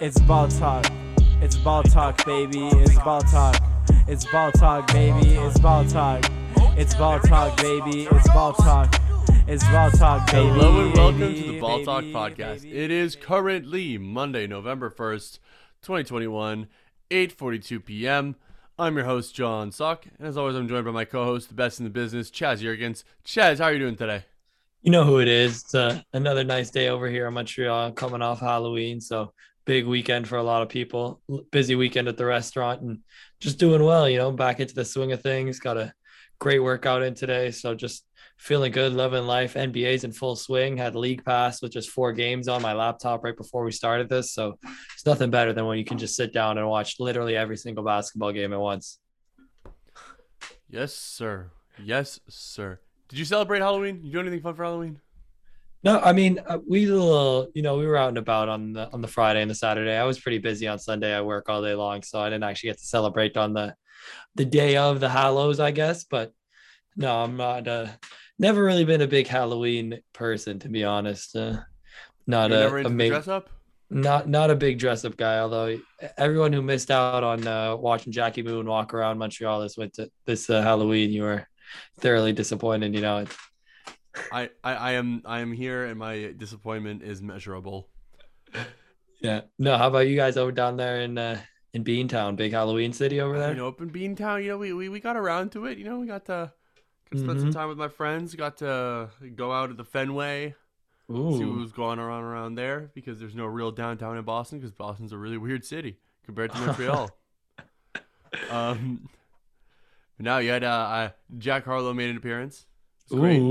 [0.00, 0.86] It's ball talk.
[1.40, 2.66] It's ball talk, baby.
[2.66, 3.62] It's ball talk.
[4.08, 5.34] It's ball talk, baby.
[5.34, 6.24] It's ball talk.
[6.76, 8.08] It's ball talk, baby.
[8.10, 8.92] It's ball talk.
[9.46, 10.48] It's ball talk, baby.
[10.48, 12.64] Hello and welcome to the Ball Talk podcast.
[12.64, 15.38] It is currently Monday, November 1st,
[15.82, 16.66] 2021,
[17.10, 18.34] 8:42 p.m.
[18.76, 21.78] I'm your host John Sock, and as always I'm joined by my co-host, the best
[21.78, 23.04] in the business, Chaz Jurgens.
[23.24, 24.24] Chaz, how are you doing today?
[24.82, 25.62] You know who it is.
[25.62, 29.00] It's uh, another nice day over here in Montreal, coming off Halloween.
[29.00, 29.32] So
[29.64, 31.20] big weekend for a lot of people.
[31.50, 32.98] Busy weekend at the restaurant and
[33.40, 34.08] just doing well.
[34.08, 35.58] You know, back into the swing of things.
[35.58, 35.92] Got a
[36.38, 38.04] great workout in today, so just
[38.36, 39.54] feeling good, loving life.
[39.54, 40.76] NBA's in full swing.
[40.76, 44.32] Had league pass with just four games on my laptop right before we started this.
[44.32, 44.58] So
[44.94, 47.84] it's nothing better than when you can just sit down and watch literally every single
[47.84, 48.98] basketball game at once.
[50.68, 51.50] Yes, sir.
[51.82, 52.80] Yes, sir.
[53.08, 54.00] Did you celebrate Halloween?
[54.02, 55.00] You do anything fun for Halloween?
[55.84, 58.90] No, I mean uh, we little, you know, we were out and about on the
[58.92, 59.94] on the Friday and the Saturday.
[59.94, 61.14] I was pretty busy on Sunday.
[61.14, 63.74] I work all day long, so I didn't actually get to celebrate on the
[64.34, 66.04] the day of the Hallows, I guess.
[66.04, 66.32] But
[66.96, 67.68] no, I'm not.
[67.68, 67.88] Uh,
[68.38, 71.36] never really been a big Halloween person, to be honest.
[71.36, 71.60] Uh,
[72.26, 73.50] not You're a, a ma- dress up?
[73.90, 75.38] not not a big dress up guy.
[75.38, 75.78] Although
[76.16, 80.48] everyone who missed out on uh, watching Jackie Moon walk around Montreal this winter, this
[80.48, 81.46] uh, Halloween, you were
[82.00, 82.94] thoroughly disappointed.
[82.94, 83.28] You know, it,
[84.32, 87.88] I, I, I am I am here and my disappointment is measurable.
[89.20, 89.42] Yeah.
[89.58, 91.40] No, how about you guys over down there in uh
[91.72, 93.50] in Beantown, big Halloween city over there?
[93.50, 95.76] You know, up in Beantown, you know, we, we, we got around to it.
[95.76, 96.52] You know, we got to,
[97.12, 97.52] spend some Mhm.
[97.52, 98.34] time with my friends.
[98.34, 100.54] Got to go out at the Fenway,
[101.08, 104.72] see what was going on around there because there's no real downtown in Boston because
[104.72, 107.10] Boston's a really weird city compared to Montreal.
[108.50, 109.08] um,
[110.18, 112.66] now you had uh, uh, Jack Harlow made an appearance.
[113.04, 113.42] It's great.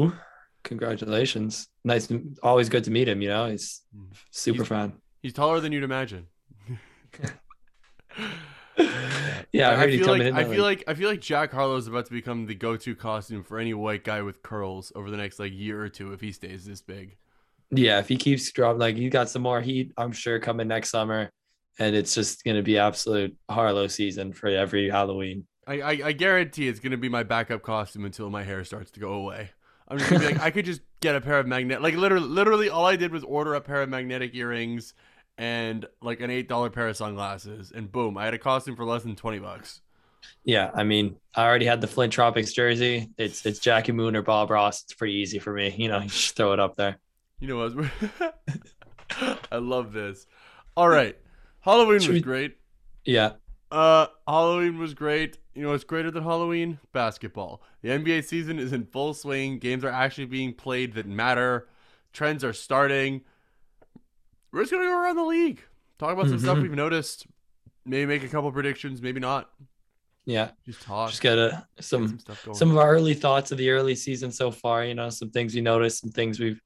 [0.64, 1.68] Congratulations.
[1.84, 2.12] Nice
[2.42, 3.50] always good to meet him, you know.
[3.50, 4.08] He's mm.
[4.32, 4.94] super He's- fan.
[5.22, 6.28] He's taller than you'd imagine.
[9.54, 10.34] Yeah, I heard he feel like.
[10.34, 13.44] I feel like I feel like Jack Harlow is about to become the go-to costume
[13.44, 16.32] for any white guy with curls over the next like year or two if he
[16.32, 17.16] stays this big.
[17.70, 20.90] yeah, if he keeps dropping like you got some more heat, I'm sure coming next
[20.90, 21.30] summer.
[21.78, 25.46] And it's just gonna be absolute Harlow season for every Halloween.
[25.68, 29.00] I, I, I guarantee it's gonna be my backup costume until my hair starts to
[29.00, 29.52] go away.
[29.88, 32.28] I'm just gonna be like, I could just get a pair of magnet like literally
[32.28, 34.94] literally all I did was order a pair of magnetic earrings
[35.38, 38.86] and like an eight dollar pair of sunglasses and boom, I had a costume for
[38.86, 39.82] less than twenty bucks.
[40.46, 43.10] Yeah, I mean, I already had the Flint Tropics jersey.
[43.18, 44.84] It's it's Jackie Moon or Bob Ross.
[44.84, 45.74] It's pretty easy for me.
[45.78, 46.98] You know, you just throw it up there.
[47.40, 48.36] You know what?
[49.52, 50.26] I love this.
[50.78, 51.18] All right.
[51.60, 52.58] Halloween Should was we- great.
[53.06, 53.32] Yeah.
[53.74, 55.40] Uh, Halloween was great.
[55.56, 56.80] You know what's greater than Halloween?
[56.92, 57.64] Basketball.
[57.82, 59.58] The NBA season is in full swing.
[59.58, 61.68] Games are actually being played that matter.
[62.14, 63.22] Trends are starting.
[64.52, 65.64] We're just gonna go around the league,
[65.98, 66.62] talk about some stuff Mhm.
[66.62, 67.26] we've noticed.
[67.84, 69.02] Maybe make a couple predictions.
[69.02, 69.50] Maybe not.
[70.26, 70.52] Yeah.
[70.68, 71.10] Just talk.
[71.10, 72.56] Just get a get some some stuff going.
[72.56, 74.86] some of our early thoughts of the early season so far.
[74.86, 76.62] You know, some things we noticed, some things we've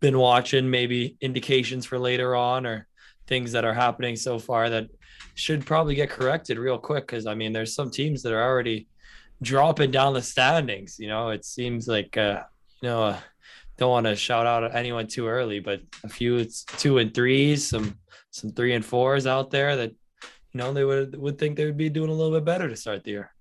[0.00, 2.86] been watching, maybe indications for later on, or
[3.26, 4.90] things that are happening so far that
[5.34, 7.06] should probably get corrected real quick.
[7.06, 8.88] Because I mean, there's some teams that are already
[9.42, 10.98] dropping down the standings.
[10.98, 12.42] You know, it seems like uh,
[12.82, 13.04] you know.
[13.04, 13.20] Uh,
[13.78, 17.66] don't want to shout out anyone too early, but a few it's two and threes,
[17.66, 17.98] some
[18.30, 19.90] some three and fours out there that
[20.52, 22.76] you know they would would think they would be doing a little bit better to
[22.76, 23.32] start the year.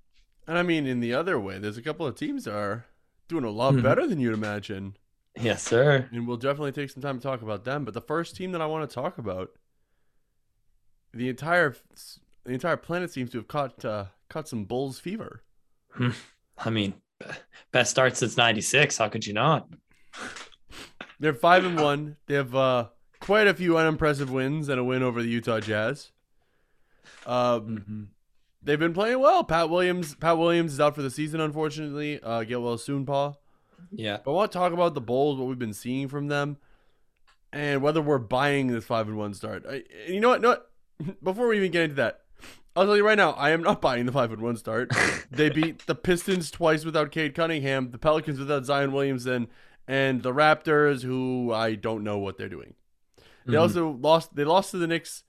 [0.47, 2.85] and I mean, in the other way, there's a couple of teams that are
[3.28, 3.84] doing a lot Mhm.
[3.84, 4.95] better than you'd imagine.
[5.38, 6.07] Yes, sir.
[6.13, 7.84] and we'll definitely take some time to talk about them.
[7.84, 9.50] But the first team that I want to talk about,
[11.13, 11.75] the entire
[12.45, 15.43] the entire planet seems to have caught uh, caught some Bulls fever.
[16.57, 16.93] I mean,
[17.71, 18.97] best start since '96.
[18.97, 19.67] How could you not?
[21.19, 22.15] They're five and one.
[22.27, 22.87] They have uh,
[23.19, 26.11] quite a few unimpressive wins and a win over the Utah Jazz.
[27.25, 28.09] Um,
[28.63, 29.43] they've been playing well.
[29.43, 32.19] Pat Williams, Pat Williams is out for the season, unfortunately.
[32.23, 33.41] Uh, get well soon, Paul.
[33.91, 36.57] Yeah, But I want to talk about the Bulls, what we've been seeing from them,
[37.51, 39.65] and whether we're buying this five and one start.
[39.69, 40.41] I, you know what?
[40.41, 40.69] No, what?
[41.23, 42.21] Before we even get into that,
[42.75, 44.91] I'll tell you right now, I am not buying the five and one start.
[45.31, 49.47] they beat the Pistons twice without Cade Cunningham, the Pelicans without Zion Williamson,
[49.88, 52.75] and the Raptors, who I don't know what they're doing.
[53.45, 53.62] They Mhm.
[53.62, 54.35] also lost.
[54.35, 55.24] They lost to the Knicks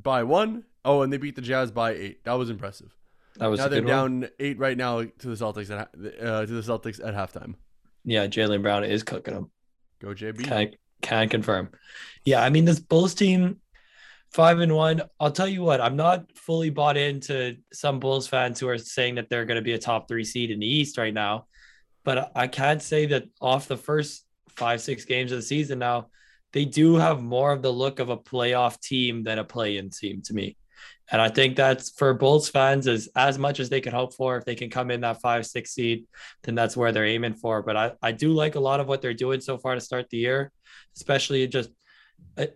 [0.00, 0.64] by one.
[0.84, 2.24] Oh, and they beat the Jazz by eight.
[2.24, 2.94] That was impressive.
[3.36, 4.20] that was now they're good one.
[4.20, 5.88] down eight right now to the Celtics at
[6.26, 7.54] uh, to the Celtics at halftime.
[8.04, 9.50] Yeah, Jaylen Brown is cooking them.
[10.00, 10.44] Go JB.
[10.44, 10.70] Can
[11.02, 11.70] can confirm.
[12.24, 13.60] Yeah, I mean this Bulls team,
[14.32, 15.02] five and one.
[15.18, 19.16] I'll tell you what, I'm not fully bought into some Bulls fans who are saying
[19.16, 21.46] that they're going to be a top three seed in the East right now,
[22.04, 26.08] but I can't say that off the first five six games of the season now
[26.52, 30.22] they do have more of the look of a playoff team than a play-in team
[30.22, 30.56] to me.
[31.10, 34.36] And I think that's for Bulls fans as as much as they can hope for.
[34.36, 36.06] If they can come in that five, six seed,
[36.42, 37.62] then that's where they're aiming for.
[37.62, 40.10] But I, I do like a lot of what they're doing so far to start
[40.10, 40.52] the year,
[40.96, 41.70] especially just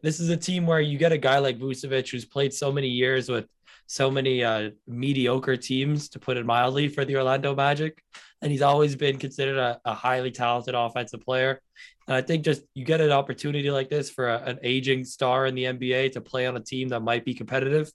[0.02, 2.88] this is a team where you get a guy like Vucevic who's played so many
[2.88, 3.46] years with
[3.86, 8.02] so many uh, mediocre teams, to put it mildly, for the Orlando Magic.
[8.40, 11.60] And he's always been considered a, a highly talented offensive player.
[12.08, 15.46] And I think just you get an opportunity like this for a, an aging star
[15.46, 17.90] in the NBA to play on a team that might be competitive.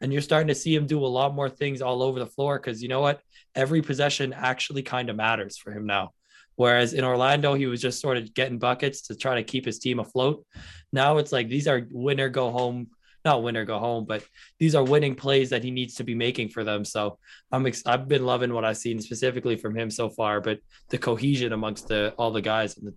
[0.00, 2.58] And you're starting to see him do a lot more things all over the floor
[2.58, 3.20] because you know what?
[3.54, 6.12] Every possession actually kind of matters for him now.
[6.62, 9.80] Whereas in Orlando, he was just sort of getting buckets to try to keep his
[9.80, 10.46] team afloat.
[10.92, 12.88] Now it's like these are winner go home
[13.24, 14.24] not winner go home, but
[14.58, 16.84] these are winning plays that he needs to be making for them.
[16.84, 17.18] So
[17.52, 20.40] I'm ex- I've been loving what I've seen specifically from him so far.
[20.40, 22.94] But the cohesion amongst the all the guys and the,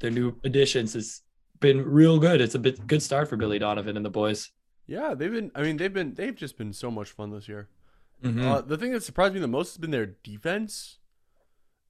[0.00, 1.22] their new additions has
[1.60, 2.40] been real good.
[2.40, 4.50] It's a bit good start for Billy Donovan and the boys.
[4.86, 5.50] Yeah, they've been.
[5.54, 6.14] I mean, they've been.
[6.14, 7.68] They've just been so much fun this year.
[8.24, 8.48] Mm-hmm.
[8.48, 10.98] Uh, the thing that surprised me the most has been their defense,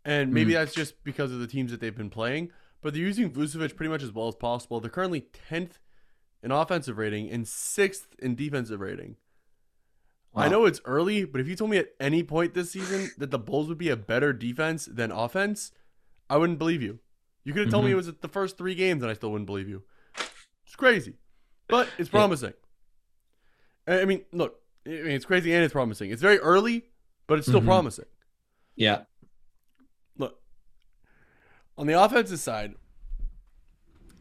[0.08, 0.54] and maybe Mm.
[0.56, 2.50] that's just because of the teams that they've been playing.
[2.80, 4.80] But they're using Vucevic pretty much as well as possible.
[4.80, 5.78] They're currently tenth
[6.42, 9.16] in offensive rating and sixth in defensive rating.
[10.34, 13.32] I know it's early, but if you told me at any point this season that
[13.32, 15.72] the Bulls would be a better defense than offense,
[16.30, 17.00] I wouldn't believe you.
[17.42, 17.94] You could have told me Mhm.
[17.94, 19.82] it was the first three games, and I still wouldn't believe you.
[20.64, 21.14] It's crazy,
[21.66, 22.52] but it's promising.
[23.88, 26.10] I mean, look, I mean, it's crazy and it's promising.
[26.12, 26.84] It's very early,
[27.26, 27.66] but it's still Mhm.
[27.66, 28.04] promising.
[28.76, 29.04] Yeah.
[31.78, 32.74] On the offensive side,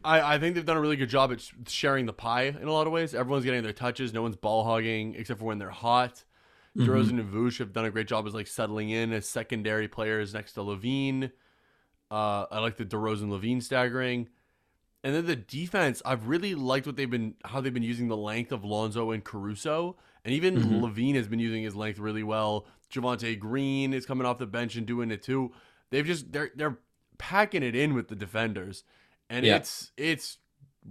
[0.04, 2.68] I, I think they've done a really good job at sh- sharing the pie in
[2.68, 3.14] a lot of ways.
[3.14, 4.12] Everyone's getting their touches.
[4.12, 6.24] No one's ball hogging except for when they're hot.
[6.76, 6.86] Mhm.
[6.86, 10.32] DeRozan and Vooch have done a great job as like settling in as secondary players
[10.32, 11.32] next to LaVine.
[12.10, 14.28] Uh, I like the DeRozan LaVine staggering.
[15.04, 18.16] And then the defense, I've really liked what they've been how they've been using the
[18.16, 19.96] length of Lonzo and Caruso.
[20.24, 20.80] And even Mhm.
[20.80, 22.66] LaVine has been using his length really well.
[22.92, 25.52] Javonte Green is coming off the bench and doing it too.
[25.90, 26.78] They've just they're they're
[27.18, 28.84] packing it in with the defenders.
[29.30, 29.56] And Yeah.
[29.56, 30.38] it's it's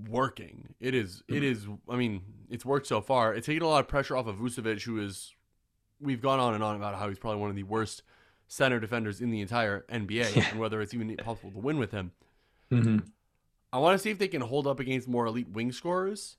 [0.08, 0.76] working.
[0.80, 3.34] It is it is I mean, it's worked so far.
[3.34, 5.34] It's taking a lot of pressure off of Vucevic, who is
[6.00, 8.04] we've gone on and on about how he's probably one of the worst
[8.48, 10.50] center defenders in the entire NBA Yeah.
[10.52, 12.12] and whether it's even possible to win with him.
[12.72, 13.08] Mhm.
[13.74, 16.38] I want to see if they can hold up against more elite wing scorers.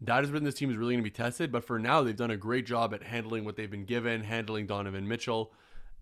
[0.00, 2.14] That has been this team is really going to be tested, but for now they've
[2.14, 5.52] done a great job at handling what they've been given, handling Donovan Mitchell,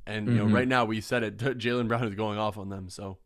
[0.04, 0.52] and you know Mhm.
[0.52, 2.90] right now we said it, Jaylen Brown is going off on them.
[2.90, 3.16] So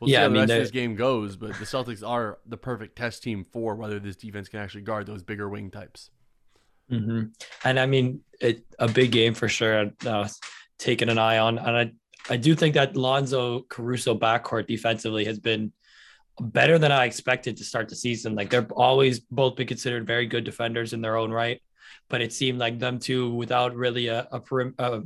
[0.00, 1.36] we'll Yeah, see I how the mean, rest of this game goes.
[1.36, 5.06] But the Celtics are the perfect test team for whether this defense can actually guard
[5.06, 6.10] those bigger wing types.
[6.88, 7.22] hmm
[7.64, 9.90] And I mean, it, a big game for sure.
[10.04, 10.28] Uh,
[10.78, 11.92] taking an eye on, and I,
[12.28, 15.72] I do think that Lonzo Caruso backcourt defensively has been
[16.40, 18.34] better than I expected to start the season.
[18.34, 21.62] Like they're always both been considered very good defenders in their own right,
[22.08, 24.42] but it seemed like them two, without really a, a,
[24.78, 25.02] a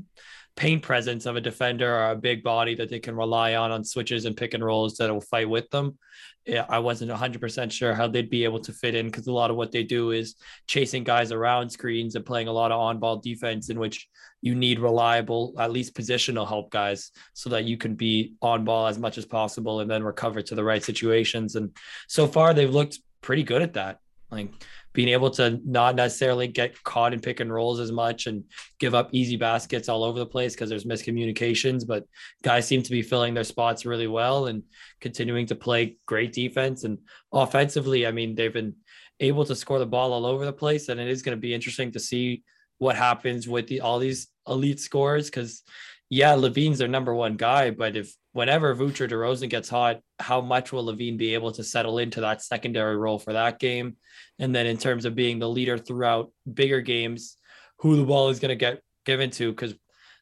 [0.60, 3.82] paint presence of a defender or a big body that they can rely on on
[3.82, 5.96] switches and pick and rolls that will fight with them.
[6.44, 9.50] Yeah, I wasn't 100% sure how they'd be able to fit in because a lot
[9.50, 10.34] of what they do is
[10.66, 14.06] chasing guys around screens and playing a lot of on ball defense, in which
[14.42, 18.86] you need reliable, at least positional help guys so that you can be on ball
[18.86, 21.56] as much as possible and then recover to the right situations.
[21.56, 21.74] And
[22.06, 23.98] so far, they've looked pretty good at that.
[24.30, 24.50] Like
[24.92, 28.44] being able to not necessarily get caught in pick and rolls as much and
[28.78, 32.04] give up easy baskets all over the place because there's miscommunications, but
[32.42, 34.62] guys seem to be filling their spots really well and
[35.00, 36.98] continuing to play great defense and
[37.32, 38.06] offensively.
[38.06, 38.74] I mean, they've been
[39.20, 41.54] able to score the ball all over the place, and it is going to be
[41.54, 42.42] interesting to see
[42.78, 45.62] what happens with the all these elite scores because
[46.08, 50.72] yeah, LaVine's their number one guy, but if whenever or DeRozan gets hot, how much
[50.72, 53.96] will LaVine be able to settle into that secondary role for that game?
[54.38, 57.36] And then in terms of being the leader throughout bigger games,
[57.78, 59.50] who the ball is going to get given to?
[59.50, 59.74] Because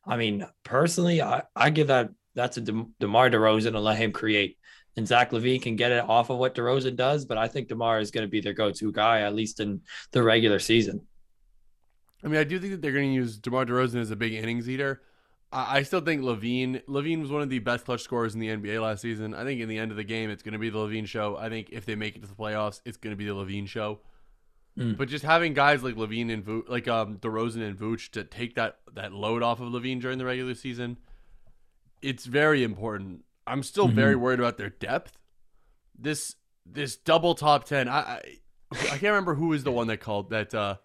[0.07, 4.13] I mean, personally, I, I give that that's a De- DeMar DeRozan and let him
[4.13, 4.57] create.
[4.97, 8.01] And Zach LaVine can get it off of what DeRozan does, but I think DeMar
[8.01, 11.07] is going to be their go-to guy, at least in the regular season.
[12.25, 14.33] I mean, I do think that they're going to use DeMar DeRozan as a big
[14.33, 15.03] innings eater.
[15.51, 18.83] I, still think LaVine LaVine was one of the best clutch scorers in the NBA
[18.83, 19.33] last season.
[19.35, 21.37] I think in the end of the game, it's going to be the LaVine show.
[21.37, 23.67] I think if they make it to the playoffs, it's going to be the LaVine
[23.67, 24.01] show.
[24.79, 24.97] Mm.
[24.99, 28.55] But just having guys like LaVine and Vooch, like um DeRozan and Vooch to take
[28.57, 30.99] that that load off of LaVine during the regular season,
[32.03, 33.25] it's very important.
[33.47, 33.95] I'm still Mhm.
[33.95, 35.19] very worried about their depth.
[35.99, 36.37] This
[36.67, 37.89] this double top ten.
[37.89, 38.21] I I,
[38.73, 40.77] I can't remember who was the one that called that uh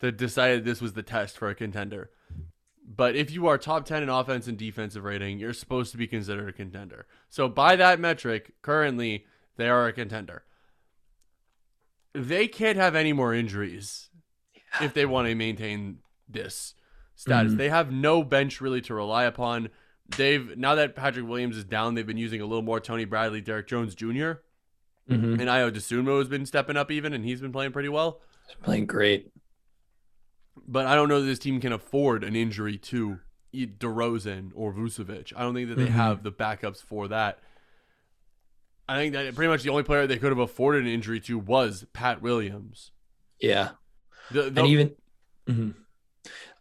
[0.00, 2.10] that decided this was the test for a contender.
[2.94, 6.06] But if you are top 10 in offense and defensive rating, you're supposed to be
[6.06, 7.06] considered a contender.
[7.28, 9.24] So by that metric, currently
[9.56, 10.44] they are a contender.
[12.14, 14.10] they can't have any more injuries
[14.82, 15.96] if they want to maintain
[16.28, 16.74] this
[17.14, 17.54] status.
[17.54, 17.56] Mhm.
[17.56, 19.70] They have no bench really to rely upon.
[20.18, 23.40] They've now that Patrick Williams is down, they've been using a little more Tony Bradley,
[23.40, 24.42] Derrick Jones Jr.
[25.10, 25.40] Mm-hmm.
[25.40, 28.20] and Ayo Dosunmu has been stepping up even, and he's been playing pretty well.
[28.46, 29.31] He's Playing great.
[30.68, 33.18] But I don't know that this team can afford an injury to
[33.52, 35.32] e- DeRozan or Vucevic.
[35.36, 35.90] I don't think that they Mhm.
[35.90, 37.38] have the backups for that.
[38.88, 41.38] I think that pretty much the only player they could have afforded an injury to
[41.38, 42.90] was Pat Williams.
[43.40, 43.70] Yeah.
[44.30, 44.96] The, the- and even
[45.48, 45.74] Mhm.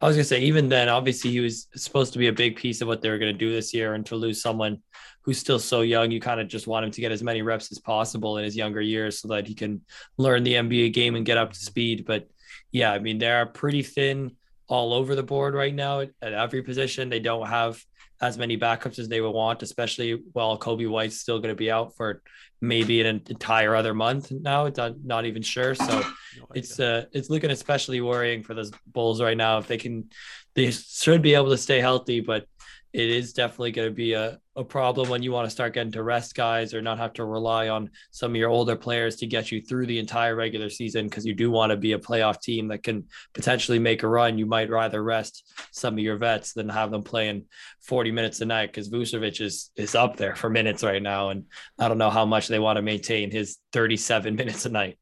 [0.01, 2.81] I was gonna say, even then, obviously he was supposed to be a big piece
[2.81, 4.81] of what they were gonna do this year, and to lose someone
[5.21, 7.71] who's still so young, you kind of just want him to get as many reps
[7.71, 9.81] as possible in his younger years so that he can
[10.17, 12.05] learn the NBA game and get up to speed.
[12.05, 12.27] But
[12.71, 14.35] yeah, I mean, they're pretty thin
[14.67, 17.09] all over the board right now at, at every position.
[17.09, 17.83] They don't have
[18.21, 21.71] as many backups as they would want, especially while Coby White's still going to be
[21.71, 22.21] out for
[22.61, 24.65] maybe an entire other month now.
[24.65, 25.73] It's not, not even sure.
[25.73, 26.05] So no
[26.53, 29.57] it's uh it's looking especially worrying for the Bulls right now.
[29.57, 30.09] If they can,
[30.53, 32.45] they should be able to stay healthy, but
[32.93, 35.93] it is definitely going to be a, a problem when you want to start getting
[35.93, 39.27] to rest guys or not have to rely on some of your older players to
[39.27, 42.41] get you through the entire regular season because you do want to be a playoff
[42.41, 44.37] team that can potentially make a run.
[44.37, 47.45] You might rather rest some of your vets than have them playing
[47.79, 51.45] 40 minutes a night because Vucevic is is up there for minutes right now, and
[51.79, 54.97] I don't know how much they want to maintain his 37 minutes a night.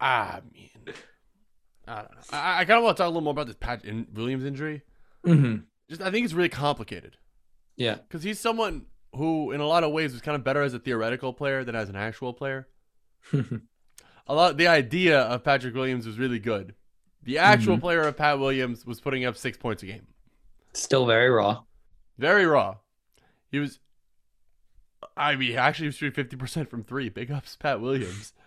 [0.00, 0.70] I mean,
[1.88, 2.22] I don't know.
[2.32, 4.44] I, I kind of want to talk a little more about this Pat in Williams
[4.44, 4.82] injury.
[5.26, 5.62] Mm-hmm.
[5.88, 7.16] Just I think it's really complicated
[7.76, 7.94] Yeah.
[7.94, 10.78] because he's someone who, in a lot of ways, was kind of better as a
[10.78, 12.68] theoretical player than as an actual player.
[13.32, 16.74] a lot the idea of Patrick Williams was really good.
[17.22, 17.80] The actual Mhm.
[17.80, 20.06] player of Pat Williams was putting up six points a game.
[20.74, 21.62] Still very raw.
[22.18, 22.76] Very raw.
[23.50, 23.80] He was
[25.16, 27.08] I mean actually he was shooting fifty percent from three.
[27.08, 28.32] Big ups Pat Williams.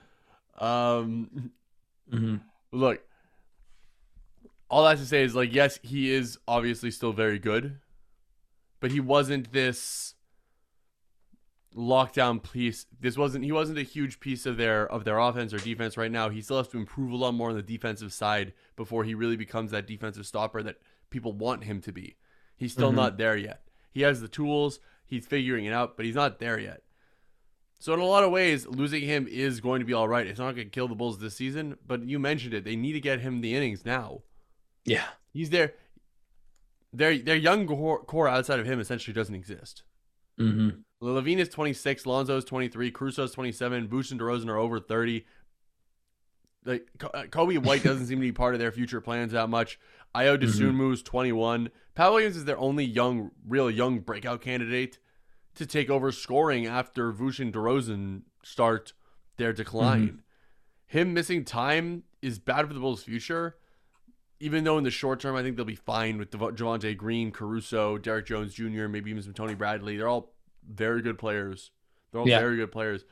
[0.59, 1.51] Um
[2.11, 2.35] Mm-hmm.
[2.73, 3.01] look
[4.71, 7.77] all that to say is like yes, he is obviously still very good,
[8.79, 10.15] but he wasn't this
[11.75, 12.85] lockdown piece.
[12.99, 16.11] This wasn't he wasn't a huge piece of their of their offense or defense right
[16.11, 16.29] now.
[16.29, 19.37] He still has to improve a lot more on the defensive side before he really
[19.37, 20.77] becomes that defensive stopper that
[21.09, 22.15] people want him to be.
[22.57, 22.95] He's still Mhm.
[22.95, 23.67] not there yet.
[23.91, 26.83] He has the tools, he's figuring it out, but he's not there yet.
[27.79, 30.27] So in a lot of ways, losing him is going to be all right.
[30.27, 32.63] It's not going to kill the Bulls this season, but you mentioned it.
[32.63, 34.21] They need to get him the innings now.
[34.85, 35.05] Yeah.
[35.33, 35.73] He's there.
[36.93, 39.83] Their their young core, outside of him essentially doesn't exist.
[40.39, 40.81] Mm-hmm.
[41.01, 45.25] LaVine is 26, Lonzo is 23, Caruso is 27, Vooch and DeRozan are over 30.
[46.63, 49.79] Like uh, Coby White doesn't seem to be part of their future plans that much.
[50.13, 51.71] Ayo Dosunmu is 21.
[51.95, 54.99] Pat Williams is their only young, real young breakout candidate
[55.55, 58.93] to take over scoring after Vuce and DeRozan start
[59.37, 60.21] their decline.
[60.85, 63.55] Him missing time is bad for the Bulls' future.
[64.41, 67.97] Even though in the short term, I think they'll be fine with Javonte Green, Caruso,
[67.99, 69.97] Derrick Jones Jr., maybe even some Tony Bradley.
[69.97, 70.33] They're all
[70.67, 71.69] very good players.
[72.11, 72.39] They're all Yeah.
[72.39, 73.05] very good players.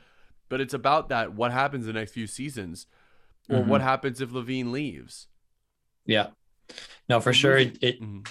[0.48, 2.86] But it's about that what happens the next few seasons,
[3.48, 3.66] or Mhm.
[3.66, 5.28] what happens if LaVine leaves.
[6.04, 6.30] Yeah.
[7.08, 7.56] No, for sure.
[7.58, 8.26] It, it Mhm.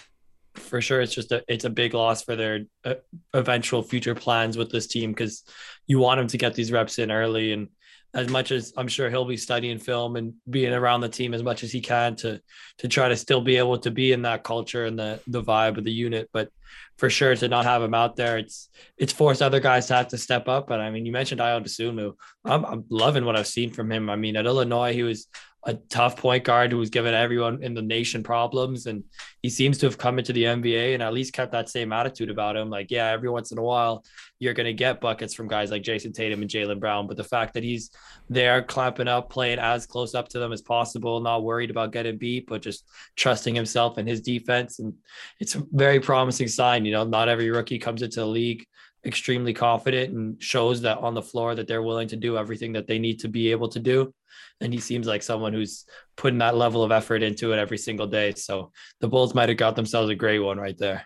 [0.56, 2.96] for sure it's just a it's a big loss for their uh,
[3.34, 5.44] eventual future plans with this team because
[5.88, 7.70] you want them to get these reps in early and
[8.14, 11.44] as much as I'm sure he'll be studying film and being around the team as
[11.44, 12.42] much as he can to
[12.80, 15.78] to try to still be able to be in that culture and the the vibe
[15.78, 16.30] of the unit.
[16.34, 16.50] But
[16.98, 20.08] for sure to not have him out there it's it's forced other guys to have
[20.10, 20.68] to step up.
[20.68, 22.14] But I mean you mentioned Ayo Dosunmu
[22.46, 24.10] I'm, I'm loving what I've seen from him.
[24.10, 25.28] I mean at Illinois he was
[25.64, 29.04] a tough point guard who was giving everyone in the nation problems and
[29.42, 32.30] he seems to have come into the NBA and at least kept that same attitude
[32.30, 32.70] about him.
[32.70, 34.04] Like, yeah, every once in a while
[34.40, 37.24] you're going to get buckets from guys like Jayson Tatum and Jaylen Brown, but the
[37.24, 37.92] fact that he's
[38.30, 42.18] there clamping up, playing as close up to them as possible, not worried about getting
[42.18, 42.86] beat, but just
[43.18, 44.94] trusting himself and his defense, and
[45.42, 46.86] it's a very promising sign.
[46.86, 48.66] You know, not every rookie comes into the league
[49.06, 52.88] extremely confident and shows that on the floor that they're willing to do everything that
[52.88, 54.14] they need to be able to do.
[54.62, 58.08] And he seems like someone who's putting that level of effort into it every single
[58.08, 58.34] day.
[58.34, 61.06] So the Bulls might have got themselves a great one right there.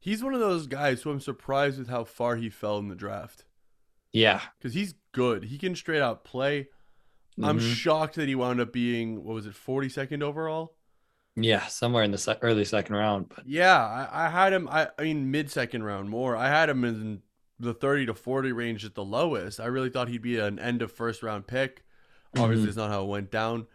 [0.00, 2.94] He's one of those guys who I'm surprised with how far he fell in the
[2.94, 3.44] draft
[4.12, 4.40] Yeah.
[4.58, 5.44] because he's good.
[5.44, 6.68] He can straight out play.
[7.42, 7.74] I'm Mhm.
[7.74, 10.76] shocked that he wound up being what was it, 42nd overall.
[11.36, 13.28] yeah, somewhere in the se- early second round.
[13.34, 14.68] But Yeah, I, I had him.
[14.68, 16.36] I, I mean, mid second round more.
[16.36, 17.22] I had him in
[17.58, 19.58] the 30 to 40 range at the lowest.
[19.58, 21.84] I really thought he'd be an end of first round pick.
[22.36, 22.68] Obviously, Mhm.
[22.68, 23.66] it's not how it went down.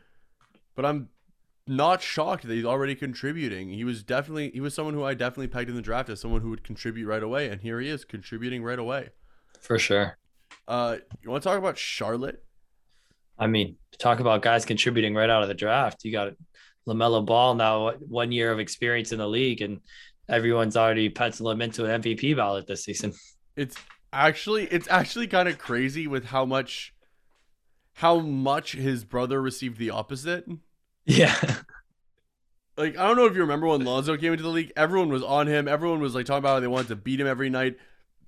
[0.75, 1.09] But I'm
[1.67, 3.69] not shocked that he's already contributing.
[3.69, 6.41] He was definitely he was someone who I definitely pegged in the draft as someone
[6.41, 9.09] who would contribute right away, and here he is contributing right away.
[9.61, 10.17] for sure.
[10.69, 12.43] Uh, you want to talk about Charlotte?
[13.37, 16.05] I mean, talk about guys contributing right out of the draft.
[16.05, 16.33] You got
[16.87, 19.81] LaMelo Ball now, one year of experience in the league, and
[20.29, 23.13] everyone's already penciled him into an MVP ballot this season.
[23.57, 23.75] It's
[24.13, 26.93] actually it's actually kind of crazy with how much
[27.99, 30.47] how much his brother received the opposite.
[31.05, 31.35] Yeah.
[32.77, 35.21] Like I don't know if you remember when Lonzo came into the league, everyone was
[35.23, 35.67] on him.
[35.67, 37.77] Everyone was like talking about how they wanted to beat him every night.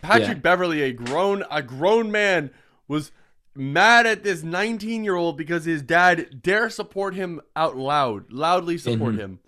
[0.01, 0.41] Patrick Yeah.
[0.41, 2.51] Beverley, a grown a grown man,
[2.87, 3.11] was
[3.55, 8.77] mad at this 19 year old because his dad dare support him out loud, loudly
[8.77, 9.19] support Mhm.
[9.19, 9.39] him.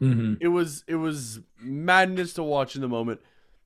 [0.00, 0.34] Mm-hmm.
[0.40, 3.20] It was it was madness to watch in the moment.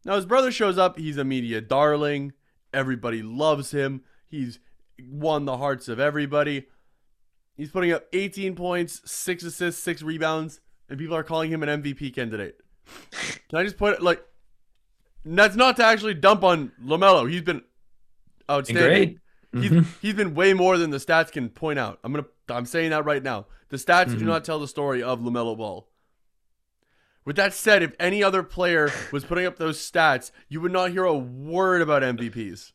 [0.04, 0.98] Now his brother shows up.
[0.98, 2.32] He's a media darling.
[2.74, 4.02] Everybody loves him.
[4.26, 4.58] He's
[5.09, 6.66] won the hearts of everybody.
[7.57, 11.83] He's putting up 18 points, six assists, six rebounds, and people are calling him an
[11.83, 12.59] MVP candidate.
[13.49, 14.25] Can I just put it like?
[15.25, 17.30] That's not to actually dump on Lamelo.
[17.30, 17.62] He's been
[18.50, 19.19] outstanding.
[19.52, 19.62] Great.
[19.62, 21.99] He's, he's been way more than the stats can point out.
[22.04, 23.47] I'm gonna I'm saying that right now.
[23.69, 24.28] The stats do Mhm.
[24.28, 25.88] not tell the story of Lamelo Ball.
[27.25, 30.90] With that said, if any other player was putting up those stats, you would not
[30.92, 32.73] hear a word about MVPs.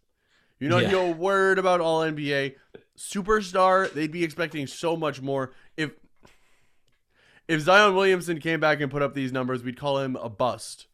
[0.59, 0.89] You not Yeah.
[0.89, 2.55] hear a word about All NBA
[2.97, 3.91] superstar.
[3.91, 5.53] They'd be expecting so much more.
[5.77, 5.91] If
[7.47, 10.87] if Zion Williamson came back and put up these numbers, we'd call him a bust.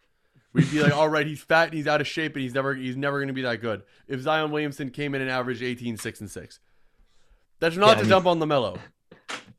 [0.54, 2.76] We'd be like, all right, he's fat and he's out of shape and he's never
[2.76, 3.84] he's never going to be that good.
[4.08, 6.60] If Zion Williamson came in and averaged 18, 6, and 6.
[7.60, 8.80] That's not Yeah, to I mean- dump on LaMelo.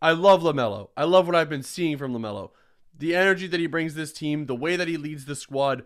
[0.02, 0.88] I love LaMelo.
[0.97, 2.50] I love what I've been seeing from LaMelo.
[2.99, 5.85] The energy that he brings this team, the way that he leads the squad,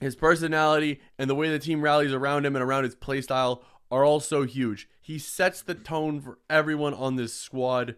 [0.00, 3.62] his personality, and the way the team rallies around him and around his play style
[3.90, 4.88] are all so huge.
[5.00, 7.96] He sets the tone for everyone on this squad.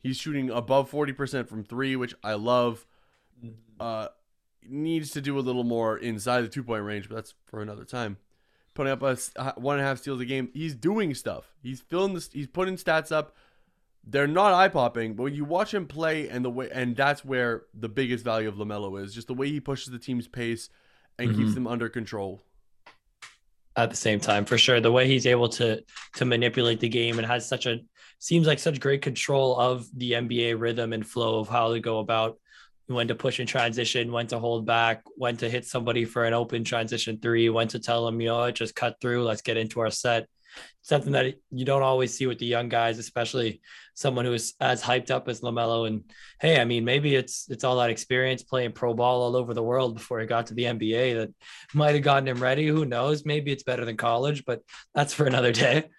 [0.00, 2.86] He's shooting above 40% from three, which I love.
[3.80, 4.08] Uh,
[4.68, 7.84] needs to do a little more inside the two point range, but that's for another
[7.84, 8.18] time.
[8.74, 9.16] Putting up a
[9.58, 10.50] one and a half steals a game.
[10.52, 11.54] He's doing stuff.
[11.62, 12.30] He's filling this.
[12.32, 13.34] He's putting stats up.
[14.04, 17.24] They're not eye popping, but when you watch him play and the way, and that's
[17.24, 20.70] where the biggest value of Lamelo is, just the way he pushes the team's pace
[21.18, 21.54] and keeps Mhm.
[21.54, 22.42] them under control.
[23.76, 25.80] at the same time for sure the way he's able to
[26.16, 27.78] to manipulate the game and has such a
[28.18, 32.00] seems like such great control of the NBA rhythm and flow of how to go
[32.00, 32.40] about
[32.88, 36.34] when to push and transition, when to hold back, when to hit somebody for an
[36.34, 39.78] open transition three, when to tell them, you know, just cut through, let's get into
[39.78, 40.26] our set.
[40.82, 43.60] Something that you don't always see with the young guys, especially
[43.94, 45.86] someone who is as hyped up as Lamelo.
[45.86, 46.04] And
[46.40, 49.62] hey, I mean, maybe it's it's all that experience playing pro ball all over the
[49.62, 51.34] world before he got to the NBA that
[51.74, 52.66] might have gotten him ready.
[52.66, 53.24] Who knows?
[53.24, 54.62] Maybe it's better than college, but
[54.94, 55.90] that's for another day.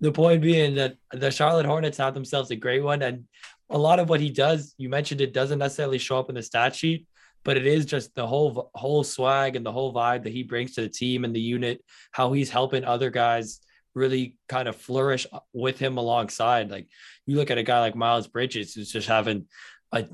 [0.00, 3.24] The point being that the Charlotte Hornets have themselves a great one, and
[3.70, 6.42] a lot of what he does, you mentioned it doesn't necessarily show up in the
[6.42, 7.06] stat sheet,
[7.46, 10.74] but it is just the whole whole swag and the whole vibe that he brings
[10.74, 13.60] to the team and the unit, how he's helping other guys
[13.94, 16.70] really kind of flourish uh, with him alongside.
[16.72, 16.88] Like
[17.24, 19.46] you look at a guy like Miles Bridges, who's just having
[19.92, 20.06] a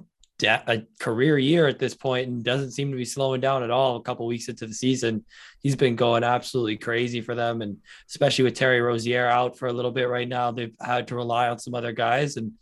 [0.45, 3.97] a career year at this point and doesn't seem to be slowing down at all.
[3.97, 5.25] A couple weeks into the season,
[5.61, 7.79] he's been going absolutely crazy for them, and
[8.11, 11.49] especially with Terry Rozier out for a little bit right now, they've had to rely
[11.49, 12.53] on some other guys and.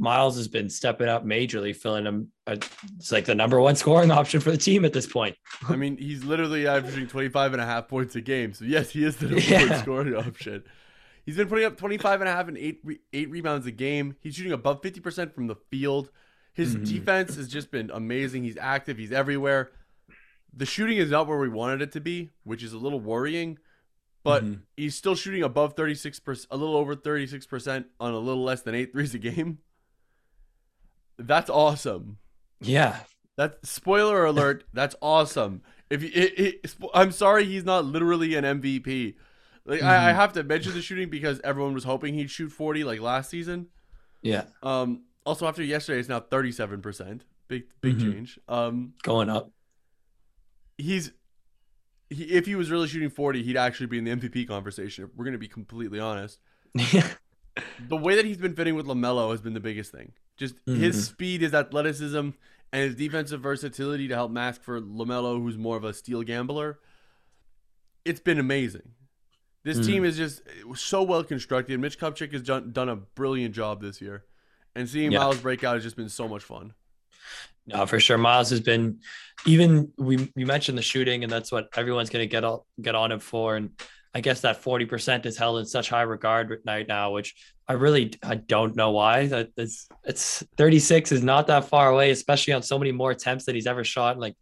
[0.00, 2.32] Miles has been stepping up majorly, filling him.
[2.46, 2.52] A,
[2.96, 5.36] it's like the number one scoring option for the team at this point.
[5.68, 8.54] I mean, he's literally averaging 25 and a half points a game.
[8.54, 9.68] So, yes, he is the number Yeah.
[9.68, 10.64] one scoring option.
[11.26, 14.16] He's been putting up 25 and a half and eight, re- eight rebounds a game.
[14.20, 16.10] He's shooting above 50% from the field.
[16.54, 16.86] His Mhm.
[16.88, 18.42] defense has just been amazing.
[18.42, 19.70] He's active, he's everywhere.
[20.56, 23.58] The shooting is not where we wanted it to be, which is a little worrying,
[24.24, 24.60] but Mhm.
[24.78, 28.92] he's still shooting above 36%, a little over 36% on a little less than eight
[28.92, 29.58] threes a game.
[31.26, 32.18] That's awesome.
[32.60, 33.00] Yeah,
[33.36, 34.64] That spoiler alert.
[34.72, 35.62] That's awesome.
[35.88, 39.14] If you, it, I'm sorry, he's not literally an MVP.
[39.64, 40.16] Like I, I Mhm.
[40.16, 43.68] have to mention the shooting because everyone was hoping he'd shoot 40 like last season.
[44.22, 45.04] yeah, Um.
[45.26, 47.24] Also, after yesterday, it's now 37 percent.
[47.48, 48.12] Big, big Mhm.
[48.12, 48.38] change.
[48.48, 48.94] Um.
[49.02, 49.50] going up.
[50.78, 51.12] He's.
[52.08, 55.04] He, if he was really shooting 40, he'd actually be in the MVP conversation.
[55.04, 56.40] If we're gonna be completely honest.
[56.74, 60.12] the way that he's been fitting with Lamelo has been the biggest thing.
[60.40, 61.00] Just his Mhm.
[61.00, 62.30] speed, his athleticism,
[62.72, 66.80] and his defensive versatility to help mask for Lamelo, who's more of a steal gambler.
[68.06, 68.94] It's been amazing.
[69.64, 69.86] This Mhm.
[69.86, 70.40] team is just
[70.74, 71.78] so well constructed.
[71.78, 74.24] Mitch Kupchak has done, done a brilliant job this year,
[74.74, 75.18] and seeing Yeah.
[75.18, 76.72] Miles break out has just been so much fun.
[77.66, 78.16] No, for sure.
[78.16, 79.00] Miles has been
[79.44, 83.12] even we we mentioned the shooting, and that's what everyone's gonna get all get on
[83.12, 83.56] him for.
[83.56, 83.78] And
[84.14, 87.36] I guess that 40% is held in such high regard right now, which
[87.70, 89.28] I really I don't know why.
[89.28, 93.44] That it's it's 36 is not that far away, especially on so many more attempts
[93.44, 94.18] that he's ever shot.
[94.18, 94.34] Like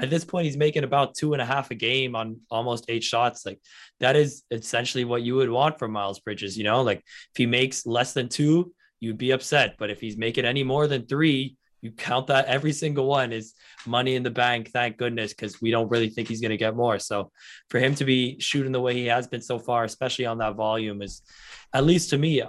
[0.00, 3.02] at this point he's making about two and a half a game on almost eight
[3.02, 3.44] shots.
[3.44, 3.58] Like
[3.98, 6.56] that is essentially what you would want from Miles Bridges.
[6.56, 9.74] You know, like if he makes less than two, you'd be upset.
[9.80, 13.54] But if he's making any more than three, you count that every single one is
[13.86, 14.70] money in the bank.
[14.70, 16.98] Thank goodness, because we don't really think he's going to get more.
[16.98, 17.30] So
[17.70, 20.54] for him to be shooting the way he has been so far, especially on that
[20.54, 21.22] volume, is
[21.72, 22.42] at least to me,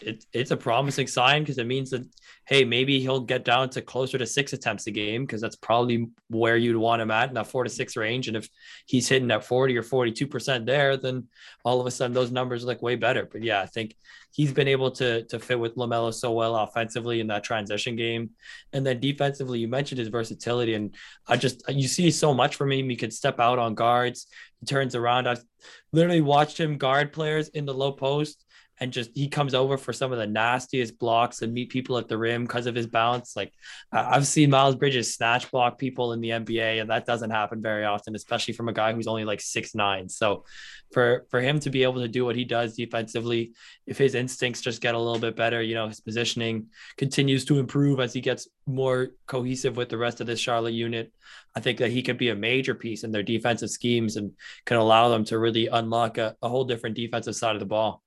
[0.00, 2.04] it, it's a promising sign because it means that
[2.46, 6.08] hey, maybe he'll get down to closer to six attempts a game because that's probably
[6.28, 8.26] where you'd want him at in that four to six range.
[8.28, 8.48] And if
[8.86, 11.28] he's hitting at 40 or 42% there, then
[11.64, 13.28] all of a sudden those numbers look way better.
[13.30, 13.96] But yeah, I think
[14.32, 18.30] he's been able to, to fit with LaMelo so well offensively in that transition game.
[18.72, 20.74] And then defensively, you mentioned his versatility.
[20.74, 20.94] And
[21.28, 22.90] I just, you see so much from him.
[22.90, 24.26] He could step out on guards,
[24.58, 25.28] he turns around.
[25.28, 25.44] I've
[25.92, 28.44] literally watched him guard players in the low post
[28.80, 32.08] and just he comes over for some of the nastiest blocks and meet people at
[32.08, 33.36] the rim because of his bounce.
[33.36, 33.52] Like
[33.92, 37.84] I've seen Miles Bridges snatch block people in the NBA, and that doesn't happen very
[37.84, 40.08] often, especially from a guy who's only like six nine.
[40.08, 40.44] So
[40.92, 43.52] for for him to be able to do what he does defensively,
[43.86, 47.58] if his instincts just get a little bit better, you know, his positioning continues to
[47.58, 51.12] improve as he gets more cohesive with the rest of this Charlotte unit.
[51.54, 54.32] I think that he could be a major piece in their defensive schemes and
[54.64, 58.02] can allow them to really unlock a, a whole different defensive side of the ball.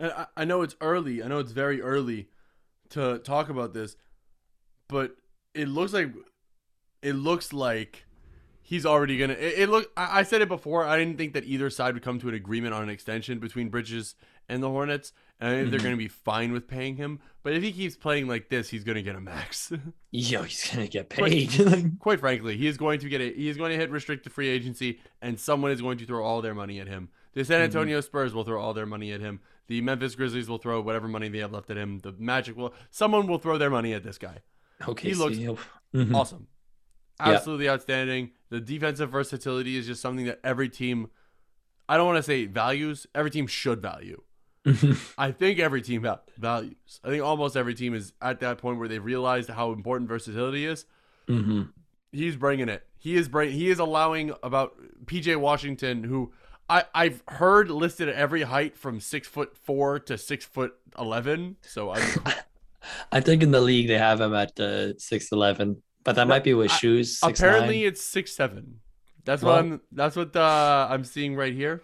[0.00, 1.22] And I, I know it's early.
[1.22, 2.28] I know it's very early
[2.88, 3.96] to talk about this,
[4.88, 5.12] but
[5.54, 6.12] it looks like
[7.02, 8.06] it looks like
[8.62, 9.34] he's already gonna.
[9.34, 9.90] It, it look.
[9.96, 10.84] I, I said it before.
[10.84, 13.68] I didn't think that either side would come to an agreement on an extension between
[13.68, 14.14] Bridges
[14.48, 15.70] and the Hornets, and I think mm-hmm.
[15.70, 17.20] they're gonna be fine with paying him.
[17.42, 19.72] But if he keeps playing like this, he's gonna get a max.
[20.10, 21.50] Yo, he's gonna get paid.
[21.56, 23.32] quite, quite frankly, he is going to get a.
[23.32, 26.40] He is going to hit restricted free agency, and someone is going to throw all
[26.40, 27.10] their money at him.
[27.34, 27.64] The San mm-hmm.
[27.64, 28.06] Antonio mm-hmm.
[28.06, 29.40] Spurs will throw all their money at him.
[29.70, 32.00] The Memphis Grizzlies will throw whatever money they have left at him.
[32.00, 32.74] The Magic will.
[32.90, 34.38] Someone will throw their money at this guy.
[34.88, 36.12] Okay, he looks mm-hmm.
[36.12, 36.48] awesome,
[37.20, 37.74] absolutely yeah.
[37.74, 38.32] outstanding.
[38.48, 41.08] The defensive versatility is just something that every team.
[41.88, 43.06] I don't want to say values.
[43.14, 44.20] Every team should value.
[45.16, 46.04] I think every team
[46.36, 47.00] values.
[47.04, 50.66] I think almost every team is at that point where they've realized how important versatility
[50.66, 50.84] is.
[51.28, 51.62] Mm-hmm.
[52.10, 52.84] He's bringing it.
[52.98, 53.52] He is bring.
[53.52, 56.32] He is allowing about PJ Washington, who
[56.70, 61.56] I I've heard listed at every height from six foot four to six foot eleven.
[61.62, 62.00] So I.
[63.12, 66.30] I think in the league they have him at uh, six eleven, but that no,
[66.30, 67.20] might be with I, shoes.
[67.22, 68.80] Apparently, it's six seven.
[69.26, 69.80] That's well, what I'm.
[69.92, 71.82] That's what uh, I'm seeing right here.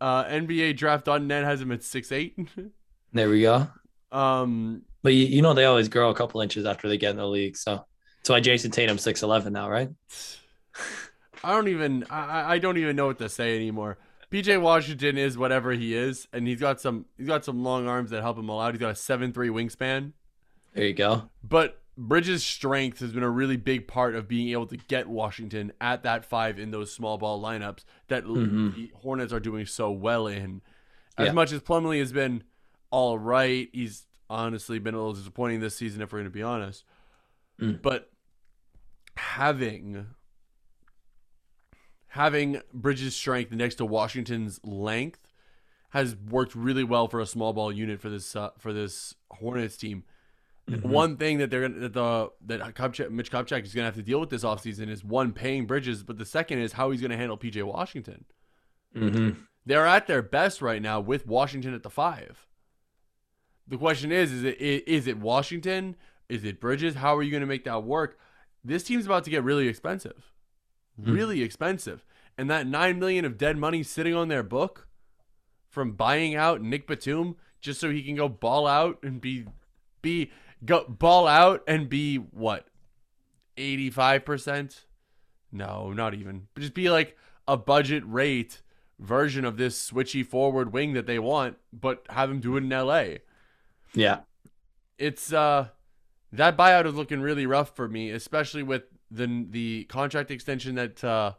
[0.00, 2.36] Uh, NBA Draft.net has him at six eight.
[3.12, 3.68] there we go.
[4.12, 7.16] Um, but you, you know they always grow a couple inches after they get in
[7.16, 7.84] the league, so
[8.18, 9.90] that's why Jayson Tatum's six eleven now, right?
[11.46, 13.98] I don't even I, I don't even know what to say anymore.
[14.32, 18.10] PJ Washington is whatever he is, and he's got some he's got some long arms
[18.10, 18.74] that help him a lot.
[18.74, 20.12] He's got a seven three wingspan.
[20.74, 21.30] There you go.
[21.44, 25.72] But Bridges' strength has been a really big part of being able to get Washington
[25.80, 28.74] at that five in those small ball lineups that mm-hmm.
[28.74, 30.62] the Hornets are doing so well in.
[31.16, 31.32] As yeah.
[31.32, 32.42] much as Plumlee has been
[32.90, 36.42] all right, he's honestly been a little disappointing this season, if we're going to be
[36.42, 36.84] honest.
[37.60, 37.80] Mm.
[37.80, 38.10] But
[39.16, 40.08] having
[42.16, 45.20] having Bridges' strength next to Washington's length
[45.90, 49.76] has worked really well for a small ball unit for this uh, for this Hornets
[49.76, 50.04] team.
[50.68, 50.88] Mm-hmm.
[50.88, 54.02] One thing that they're gonna that the that Kupchak, Mitch Kupchak is gonna have to
[54.02, 57.16] deal with this offseason is one paying Bridges, but the second is how he's gonna
[57.16, 58.24] handle PJ Washington.
[58.94, 59.40] Mm-hmm.
[59.64, 62.46] They're at their best right now with Washington at the five.
[63.68, 65.96] The question is: Is it is it Washington?
[66.28, 66.96] Is it Bridges?
[66.96, 68.18] How are you gonna make that work?
[68.64, 70.32] This team's about to get really expensive.
[71.02, 71.12] Hmm.
[71.12, 71.44] really mm.
[71.44, 72.04] expensive.
[72.38, 74.88] And that nine million of dead money sitting on their book
[75.68, 79.46] from buying out Nick Batum just so he can go ball out and be
[80.02, 80.30] be
[80.64, 82.66] go ball out and be what
[83.56, 84.84] 85%?
[85.52, 86.48] No, not even.
[86.54, 87.16] But just be like
[87.48, 88.62] a budget rate
[88.98, 92.68] version of this switchy forward wing that they want, but have him do it in
[92.68, 93.04] LA.
[93.94, 94.20] Yeah.
[94.98, 95.68] It's uh
[96.32, 101.02] that buyout is looking really rough for me, especially with the the contract extension that
[101.02, 101.32] uh,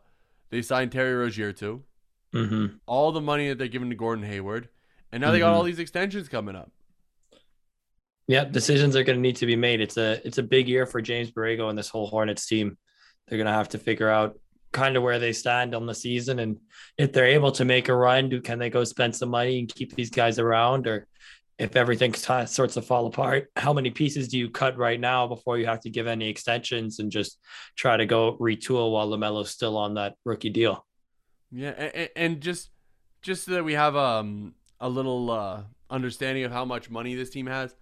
[0.50, 1.84] they signed Terry Rozier to,
[2.34, 2.78] mm-hmm.
[2.86, 4.70] all the money that they're giving to Gordon Hayward,
[5.12, 5.34] and now mm-hmm.
[5.34, 5.68] they got all mm-hmm.
[5.68, 6.72] these extensions coming up.
[8.28, 9.82] Yeah, decisions are going to need to be made.
[9.82, 12.78] It's a it's a big year for James Borrego and this whole Hornets team.
[13.28, 14.38] They're going to have to figure out
[14.72, 16.58] kind of where they stand on the season and
[16.98, 19.74] if they're able to make a run, do can they go spend some money and
[19.74, 21.08] keep these guys around or
[21.60, 25.58] if everything starts to fall apart, how many pieces do you cut right now before
[25.58, 27.40] you have to give any extensions and just
[27.76, 30.86] try to go retool while LaMelo's still on that rookie deal?
[31.52, 32.70] Yeah, and, and just
[33.22, 37.30] just so that we have um a little uh, understanding of how much money this
[37.32, 37.76] team has.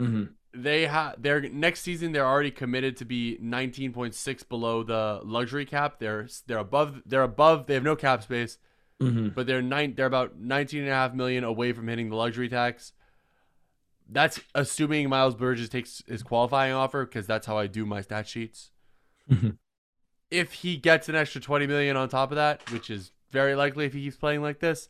[0.00, 0.24] Mm-hmm.
[0.60, 6.00] they have their next season they're already committed to be 19.6 below the luxury cap.
[6.00, 8.58] They're they're above they're above they have no cap space,
[9.00, 9.28] Mm-hmm.
[9.30, 12.48] but they're nine they're about 19 and a half million away from hitting the luxury
[12.48, 12.92] tax.
[14.08, 18.28] That's assuming Miles Bridges takes his qualifying offer because that's how I do my stat
[18.28, 18.70] sheets.
[19.30, 19.58] Mhm.
[20.30, 23.86] If he gets an extra 20 million on top of that, which is very likely
[23.86, 24.88] if he keeps playing like this,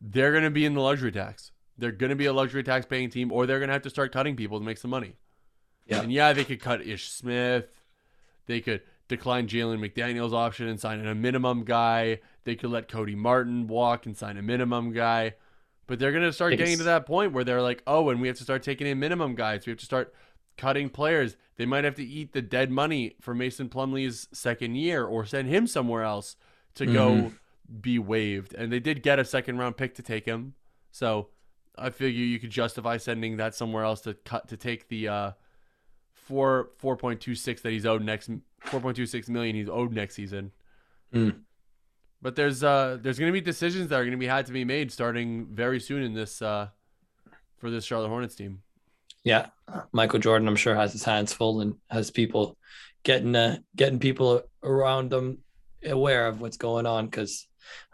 [0.00, 1.52] they're going to be in the luxury tax.
[1.78, 3.90] They're going to be a luxury tax paying team, or they're going to have to
[3.90, 5.16] start cutting people to make some money.
[5.86, 6.02] Yeah.
[6.02, 7.68] And yeah, they could cut Ish Smith.
[8.46, 12.20] They could decline Jalen McDaniels' option and sign in a minimum guy.
[12.44, 15.34] They could let Cody Martin walk and sign a minimum guy.
[15.86, 18.28] But they're going to start getting to that point where they're like, oh, and we
[18.28, 19.66] have to start taking in minimum guys.
[19.66, 20.14] We have to start
[20.56, 21.36] cutting players.
[21.56, 25.48] They might have to eat the dead money for Mason Plumlee's second year or send
[25.48, 26.36] him somewhere else
[26.76, 27.38] to go Mhm.
[27.80, 28.54] be waived.
[28.54, 30.54] And they did get a second round pick to take him.
[30.90, 31.28] So
[31.76, 35.32] I figure you could justify sending that somewhere else to cut to take the uh
[36.12, 39.68] four four point two six that he's owed next four point two six million he's
[39.68, 40.52] owed next season.
[41.12, 41.40] Mm.
[42.22, 44.92] But there's uh there's gonna be decisions that are gonna be had to be made
[44.92, 46.68] starting very soon in this uh
[47.58, 48.62] for this Charlotte Hornets team.
[49.24, 49.46] Yeah,
[49.92, 52.56] Michael Jordan, I'm sure has his hands full and has people
[53.04, 55.38] getting uh, getting people around them
[55.84, 57.06] aware of what's going on.
[57.06, 57.46] Because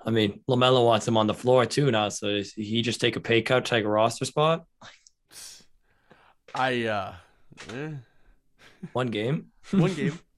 [0.04, 2.08] I mean, Lamelo wants him on the floor too now.
[2.08, 4.64] So is he just take a pay cut, take a roster spot,
[6.54, 7.14] I uh
[7.74, 7.90] eh,
[8.92, 10.18] one game, one game.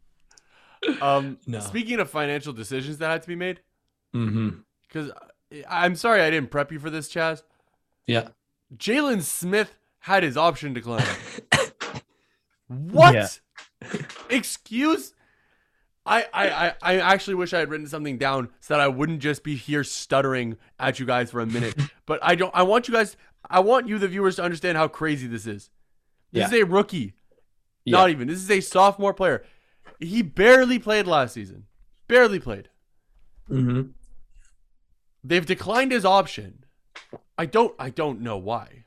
[1.03, 1.61] Um No.
[1.61, 3.61] speaking of financial decisions that had to be made,
[4.14, 4.49] mm-hmm.
[4.87, 5.11] because
[5.68, 7.42] I'm sorry I didn't prep you for this, Chaz.
[8.07, 8.29] Yeah.
[8.77, 11.07] Jalen Smith had his option declined.
[12.70, 13.14] What?
[13.14, 13.99] Yeah.
[14.31, 15.12] Excuse?
[16.07, 19.20] I, I, I, I actually wish I had written something down so that I wouldn't
[19.20, 21.75] just be here stuttering at you guys for a minute.
[22.07, 23.16] but I don't I want you guys
[23.49, 25.68] I want you the viewers to understand how crazy this is.
[26.33, 27.14] This is a rookie.
[27.85, 27.99] Yeah.
[27.99, 28.29] Not even.
[28.29, 29.44] This is a sophomore player.
[29.99, 31.66] He barely played last season.
[32.07, 32.68] Barely played.
[33.51, 33.90] Mm-hmm.
[35.23, 36.65] They've declined his option.
[37.37, 38.85] I don't I don't know why.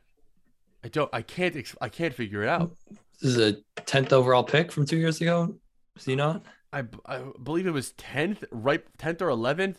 [0.83, 2.75] I don't I can't ex- I can't figure it out.
[3.21, 5.55] This is a tenth overall pick from two years ago.
[5.95, 6.43] Is he not?
[6.71, 9.75] I, I believe it was 10th, right 10th or 11th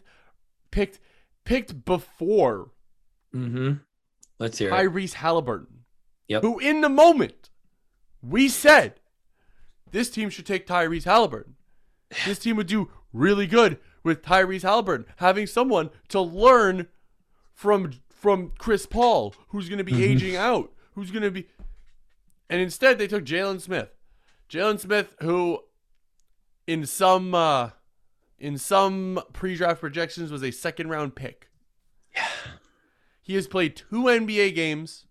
[0.71, 1.01] picked
[1.45, 2.71] picked before
[3.35, 3.73] Mm-hmm.
[4.39, 4.73] Let's hear it.
[4.73, 5.67] Tyrese Haliburton.
[6.29, 6.43] Yep.
[6.43, 7.51] Who in the moment
[8.23, 9.01] we said
[9.91, 11.55] this team should take Tyrese Haliburton.
[12.25, 16.87] This team would do really good with Tyrese Haliburton having someone to learn
[17.53, 20.01] from from Chris Paul who's going to be Mhm.
[20.11, 21.49] aging out, who's going to be
[22.49, 23.89] and instead they took Jalen Smith.
[24.49, 25.61] Jalen Smith who
[26.67, 27.71] in some uh
[28.39, 31.49] in some pre-draft projections was a second round pick.
[32.15, 32.29] Yeah.
[33.23, 35.07] He has played two NBA games.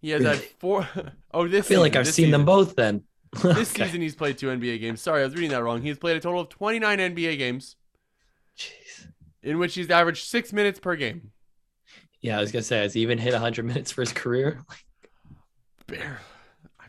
[0.00, 0.48] He has had Really?
[0.58, 0.88] four
[1.32, 3.04] oh I this feel like I've seen them both then.
[3.42, 3.84] This Okay.
[3.86, 5.00] season he's played two NBA games.
[5.00, 5.80] Sorry, I was reading that wrong.
[5.82, 7.76] He's played a total of 29 NBA games
[8.58, 9.06] Jeez.
[9.42, 11.30] in which he's averaged 6 minutes per game.
[12.20, 14.60] Yeah, I was gonna say, has he even hit 100 minutes for his career?
[15.86, 16.16] Barely.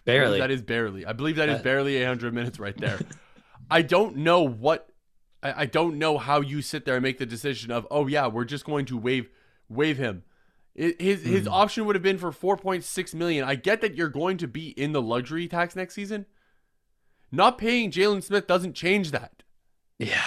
[0.06, 0.39] Barely.
[0.39, 1.06] That is barely.
[1.06, 2.99] I believe that is Uh, barely 800 minutes right there.
[3.71, 4.89] I don't know what
[5.41, 8.27] I, I don't know how you sit there and make the decision of, "Oh yeah,
[8.27, 9.29] we're just going to waive
[9.69, 10.23] waive him."
[10.75, 11.51] His his Mhm.
[11.51, 13.45] option would have been for 4.6 million.
[13.45, 16.25] I get that you're going to be in the luxury tax next season.
[17.36, 19.41] Not paying Jalen Smith doesn't change that.
[19.98, 20.22] Yeah.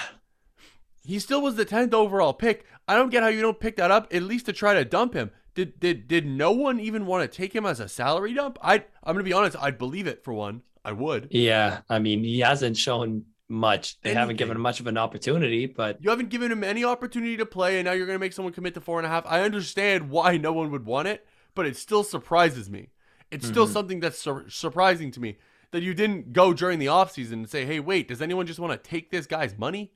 [1.05, 2.67] He still was the 10th overall pick.
[2.89, 5.15] I don't get how you don't pick that up at least to try to dump
[5.15, 5.31] him.
[5.55, 8.59] Did did did no one even want to take him as a salary dump?
[8.61, 10.63] I I'm going to be honest, I'd believe it for one.
[10.85, 11.29] I would.
[11.31, 11.81] Yeah.
[11.89, 14.01] I mean, he hasn't shown much.
[14.01, 17.37] They haven't given him much of an opportunity, but You haven't given him any opportunity
[17.37, 19.25] to play, and now you're going to make someone commit to four and a half.
[19.27, 22.91] I understand why no one would want it, but it still surprises me.
[23.31, 23.73] It's still Mhm.
[23.73, 25.39] something that's sur- surprising to me
[25.73, 28.73] that you didn't go during the offseason and say, hey, wait, does anyone just want
[28.73, 29.93] to take this guy's money?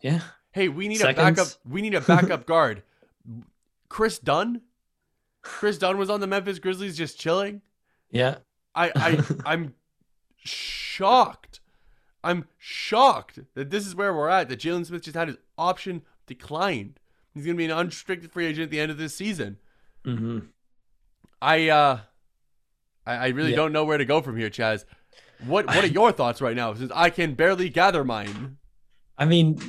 [0.00, 0.20] yeah.
[0.54, 1.48] Hey, we need a backup.
[1.66, 2.82] We need a backup guard.
[3.88, 4.60] Kris Dunn.
[5.40, 7.62] Kris Dunn was on the Memphis Grizzlies just chilling.
[8.10, 8.36] Yeah.
[8.74, 9.74] I, I I'm
[10.36, 11.60] shocked.
[12.24, 14.48] I'm shocked that this is where we're at.
[14.48, 17.00] That Jalen Smith just had his option declined.
[17.32, 19.56] He's gonna be an unrestricted free agent at the end of this season.
[20.04, 20.40] hmm
[21.40, 22.00] I uh
[23.06, 23.56] I, I really Yeah.
[23.56, 24.84] don't know where to go from here, Chaz.
[25.46, 26.74] What what are your thoughts right now?
[26.74, 28.58] Since I can barely gather mine.
[29.18, 29.60] I mean,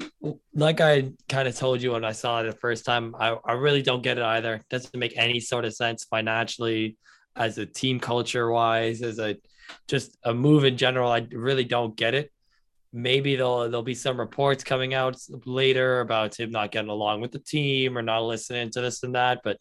[0.53, 3.53] like I kind of told you when I saw it the first time, I, I
[3.53, 4.55] really don't get it either.
[4.55, 6.97] It doesn't make any sort of sense financially,
[7.35, 9.37] as a team culture wise, as a
[9.87, 11.11] just a move in general.
[11.11, 12.31] I really don't get it.
[12.91, 17.31] Maybe there'll there'll be some reports coming out later about him not getting along with
[17.31, 19.41] the team or not listening to this and that.
[19.43, 19.57] But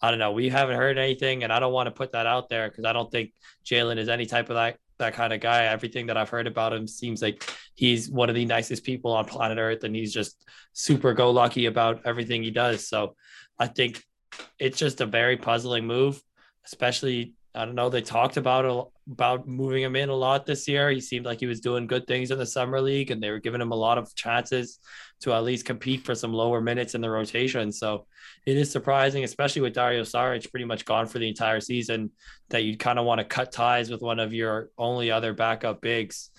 [0.00, 0.32] I don't know.
[0.32, 2.92] We haven't heard anything, and I don't want to put that out there because I
[2.92, 3.32] don't think
[3.64, 5.64] Jalen is any type of that that kind of guy.
[5.64, 9.24] Everything that I've heard about him seems like he's one of the nicest people on
[9.24, 12.88] planet Earth, and he's just super go lucky about everything he does.
[12.88, 13.14] So
[13.58, 14.02] I think
[14.58, 16.20] it's just a very puzzling move,
[16.64, 17.88] especially I don't know.
[17.88, 20.90] They talked about about moving him in a lot this year.
[20.90, 23.38] He seemed like he was doing good things in the summer league, and they were
[23.38, 24.78] giving him a lot of chances
[25.20, 27.72] to at least compete for some lower minutes in the rotation.
[27.72, 28.06] So
[28.44, 32.10] it is surprising, especially with Dario Saric pretty much gone for the entire season,
[32.50, 35.80] that you'd kind of want to cut ties with one of your only other backup
[35.80, 36.30] bigs.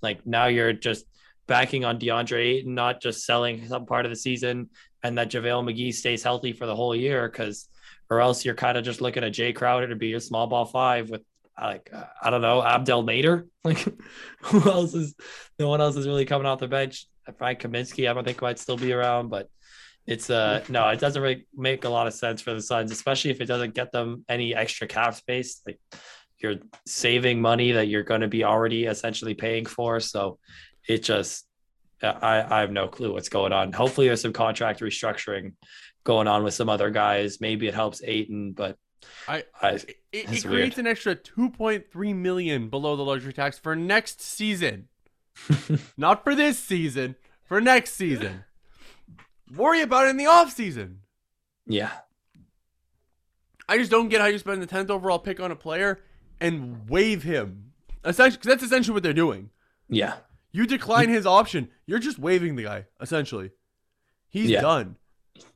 [0.00, 1.04] Like now you're just
[1.46, 4.70] backing on DeAndre Ayton, not just selling some part of the season,
[5.02, 7.68] and that JaVale McGee stays healthy for the whole year because
[8.12, 10.66] or else you're kind of just looking at Jae Crowder to be your small ball
[10.66, 11.22] five with
[11.58, 13.48] like uh, I don't know Abdel Nader.
[13.64, 13.86] Like
[14.42, 15.14] who else is?
[15.60, 17.06] No one else is really coming off the bench.
[17.38, 19.48] Frank Kaminsky, I don't think might still be around, but
[20.04, 23.30] it's uh no, it doesn't really make a lot of sense for the Suns, especially
[23.30, 25.62] if it doesn't get them any extra cap space.
[25.64, 25.78] Like
[26.38, 30.00] you're saving money that you're going to be already essentially paying for.
[30.00, 30.40] So
[30.88, 31.46] it just
[32.02, 33.72] I, I have no clue what's going on.
[33.72, 35.52] Hopefully there's some contract restructuring
[36.04, 37.40] going on with some other guys.
[37.40, 38.78] Maybe it helps Ayton, but
[39.28, 40.78] I, I it, it creates weird.
[40.78, 44.88] an extra 2.3 million below the luxury tax for next season.
[45.96, 48.44] Not for this season, for next season.
[49.54, 51.00] Worry about it in the off season.
[51.66, 51.90] Yeah.
[53.68, 56.00] I just don't get how you spend the 10th overall pick on a player
[56.40, 57.72] and waive him.
[58.04, 59.50] Essentially, cause that's essentially what they're doing.
[59.88, 60.14] Yeah.
[60.50, 63.52] You decline his option, you're just waiving the guy, essentially.
[64.28, 64.60] He's yeah.
[64.60, 64.96] done.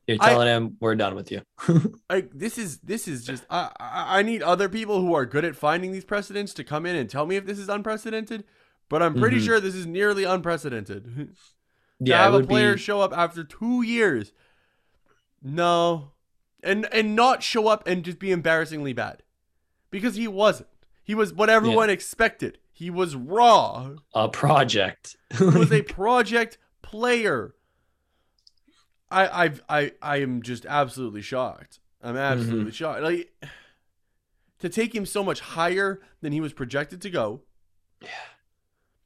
[0.07, 1.41] You're telling I, him we're done with you.
[2.09, 5.43] like this is this is just I, I, I need other people who are good
[5.43, 8.45] at finding these precedents to come in and tell me if this is unprecedented.
[8.87, 9.45] But I'm pretty mm-hmm.
[9.45, 11.35] sure this is nearly unprecedented.
[11.99, 12.79] yeah, have a player be...
[12.79, 14.31] show up after two years.
[15.43, 16.13] No,
[16.63, 19.23] and and not show up and just be embarrassingly bad,
[19.91, 20.69] because he wasn't.
[21.03, 21.93] He was what everyone yeah.
[21.93, 22.59] expected.
[22.71, 23.91] He was raw.
[24.13, 25.17] A project.
[25.37, 27.55] he was a project player.
[29.09, 31.79] I I I I am just absolutely shocked.
[32.01, 32.69] I'm absolutely mm-hmm.
[32.71, 33.01] shocked.
[33.01, 33.33] Like
[34.59, 37.41] to take him so much higher than he was projected to go.
[38.01, 38.09] Yeah.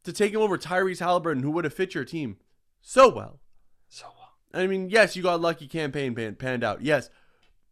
[0.04, 2.38] To take him over Tyrese Haliburton, who would have fit your team
[2.82, 3.40] so well.
[3.88, 4.62] So well.
[4.64, 6.82] I mean, yes, you got lucky Cam Payne pan, panned out.
[6.82, 7.10] Yes.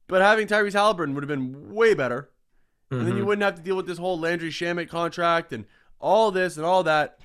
[0.08, 2.30] But having Tyrese Haliburton would have been way better.
[2.92, 2.96] Mm-hmm.
[2.96, 3.28] And then you mm-hmm.
[3.28, 5.66] wouldn't have to deal with this whole Landry Shamet contract and
[6.00, 7.20] all this and all that.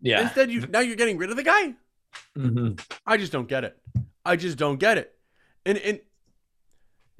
[0.00, 0.22] Yeah.
[0.22, 1.74] Instead, you now you're getting rid of the guy.
[2.36, 2.74] Mm-hmm.
[3.06, 3.78] I just don't get it.
[4.24, 5.14] I just don't get it.
[5.66, 6.00] And and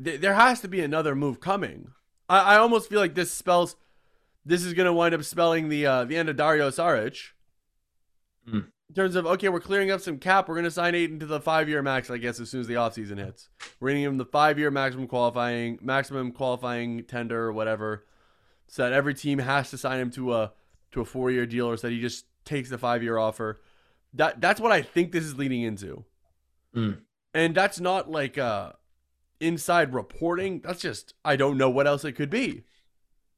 [0.03, 1.93] th- there has to be another move coming.
[2.29, 3.77] I, I almost feel like this spells
[4.45, 7.19] this is gonna wind up spelling the uh, the end of Dario Saric.
[8.49, 8.67] Mm.
[8.89, 10.49] In terms of okay, we're clearing up some cap.
[10.49, 12.75] We're gonna sign Ayton to the five year max, I guess, as soon as the
[12.75, 13.49] offseason hits.
[13.79, 18.07] We're gonna give him the five year maximum qualifying maximum qualifying tender or whatever.
[18.69, 20.53] So that every team has to sign him to a
[20.93, 23.61] to a four year deal, or so that he just takes the five year offer.
[24.15, 26.05] That that's what I think this is leading into.
[26.75, 26.99] Mm.
[27.35, 28.73] And that's not like uh
[29.41, 30.61] inside reporting.
[30.61, 32.65] That's just I don't know what else it could be.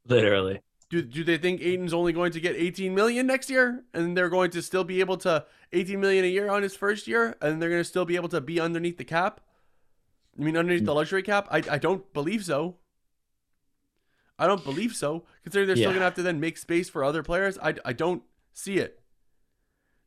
[0.06, 0.60] Literally.
[0.90, 4.28] Do, do they think Ayton's only going to get 18 million next year and they're
[4.28, 7.62] going to still be able to 18 million a year on his first year and
[7.62, 9.40] they're going to still be able to be underneath the cap?
[10.38, 11.48] I mean underneath the luxury cap?
[11.50, 12.76] I I don't believe so.
[14.38, 15.24] I don't believe so.
[15.44, 15.84] Considering they're yeah.
[15.84, 18.78] still going to have to then make space for other players, I I don't see
[18.78, 19.00] it.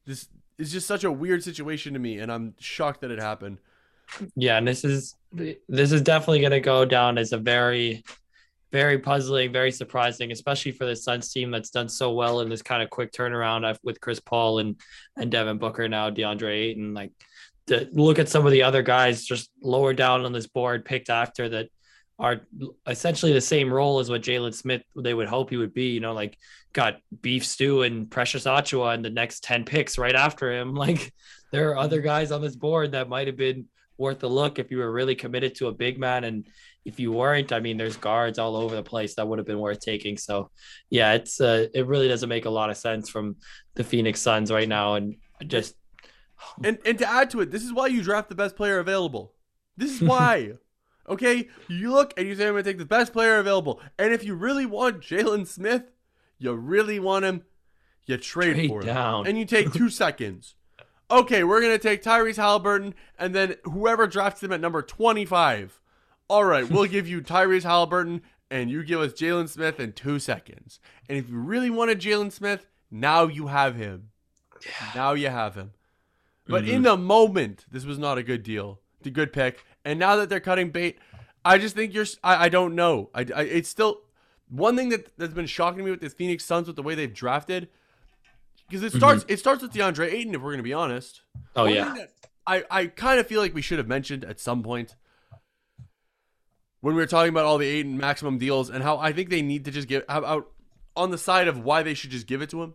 [0.05, 3.59] This is just such a weird situation to me, and I'm shocked that it happened.
[4.35, 8.03] Yeah, and this is this is definitely going to go down as a very,
[8.71, 12.61] very puzzling, very surprising, especially for the Suns team that's done so well in this
[12.61, 14.79] kind of quick turnaround with Chris Paul and
[15.17, 16.93] and Devin Booker now DeAndre Ayton.
[16.93, 17.11] Like,
[17.67, 21.09] to look at some of the other guys just lower down on this board picked
[21.09, 21.69] after that
[22.17, 22.41] are
[22.87, 25.89] essentially the same role as what Jalen Smith they would hope he would be.
[25.89, 26.37] You know, like
[26.75, 30.75] got beef stew and Precious Achiuwa and the next 10 picks right after him.
[30.85, 31.13] Like
[31.51, 33.65] there are other guys on this board that might have been
[33.97, 36.25] worth a look if you were really committed to a big man.
[36.25, 36.47] And
[36.83, 39.59] if you weren't, I mean, there's guards all over the place that would have been
[39.59, 40.17] worth taking.
[40.17, 40.51] So
[40.89, 43.37] yeah, it's uh, it really doesn't make a lot of sense from
[43.75, 44.95] the Phoenix Suns right now.
[44.95, 45.15] And
[45.47, 45.75] just
[46.63, 49.33] and and to add to it, this is why you draft the best player available.
[49.77, 50.53] This is why.
[51.07, 54.23] Okay, you look and you say I'm gonna take the best player available, and if
[54.23, 55.83] you really want Jalen Smith,
[56.37, 57.43] you really want him,
[58.05, 60.55] you trade, trade for him, and you take two seconds.
[61.09, 65.81] Okay, we're gonna take Tyrese Haliburton, and then whoever drafts him at number 25.
[66.27, 70.19] All right, we'll give you Tyrese Haliburton, and you give us Jalen Smith in two
[70.19, 70.79] seconds.
[71.07, 74.09] And if you really wanted Jalen Smith, now you have him.
[74.65, 74.91] Yeah.
[74.95, 75.71] Now you have him.
[76.47, 76.73] But mm-hmm.
[76.73, 79.63] in the moment, this was not a good deal the good pick.
[79.85, 80.97] And now that they're cutting bait,
[81.45, 82.05] I just think you're.
[82.23, 83.09] I, I don't know.
[83.13, 84.01] I, I it's still
[84.49, 87.13] one thing that that's been shocking me with the Phoenix Suns with the way they've
[87.13, 87.69] drafted.
[88.67, 90.33] Because it starts it starts with DeAndre Ayton.
[90.35, 91.21] If we're gonna be honest.
[91.55, 92.05] Oh One yeah.
[92.47, 94.95] I, I kind of feel like we should have mentioned at some point
[96.81, 99.41] when we were talking about all the and maximum deals and how I think they
[99.41, 100.51] need to just give how out
[100.95, 102.73] on the side of why they should just give it to him.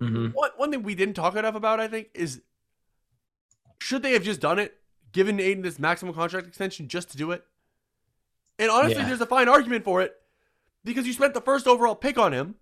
[0.00, 2.42] hmm One one thing we didn't talk enough about, I think, is
[3.80, 4.78] should they have just done it,
[5.12, 7.44] given Ayton this maximum contract extension just to do it?
[8.58, 9.08] And honestly, Yeah.
[9.08, 10.14] there's a fine argument for it
[10.84, 12.56] because you spent the first overall pick on him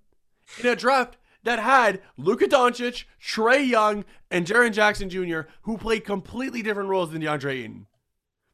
[0.58, 6.04] in a draft that had Luka Doncic, Trae Young, and Jaren Jackson Jr., who played
[6.04, 7.86] completely different roles than DeAndre Ayton.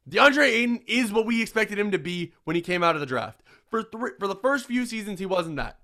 [0.09, 3.05] DeAndre Ayton is what we expected him to be when he came out of the
[3.05, 3.41] draft.
[3.69, 3.83] For
[4.19, 5.79] for the first few seasons, he wasn't that.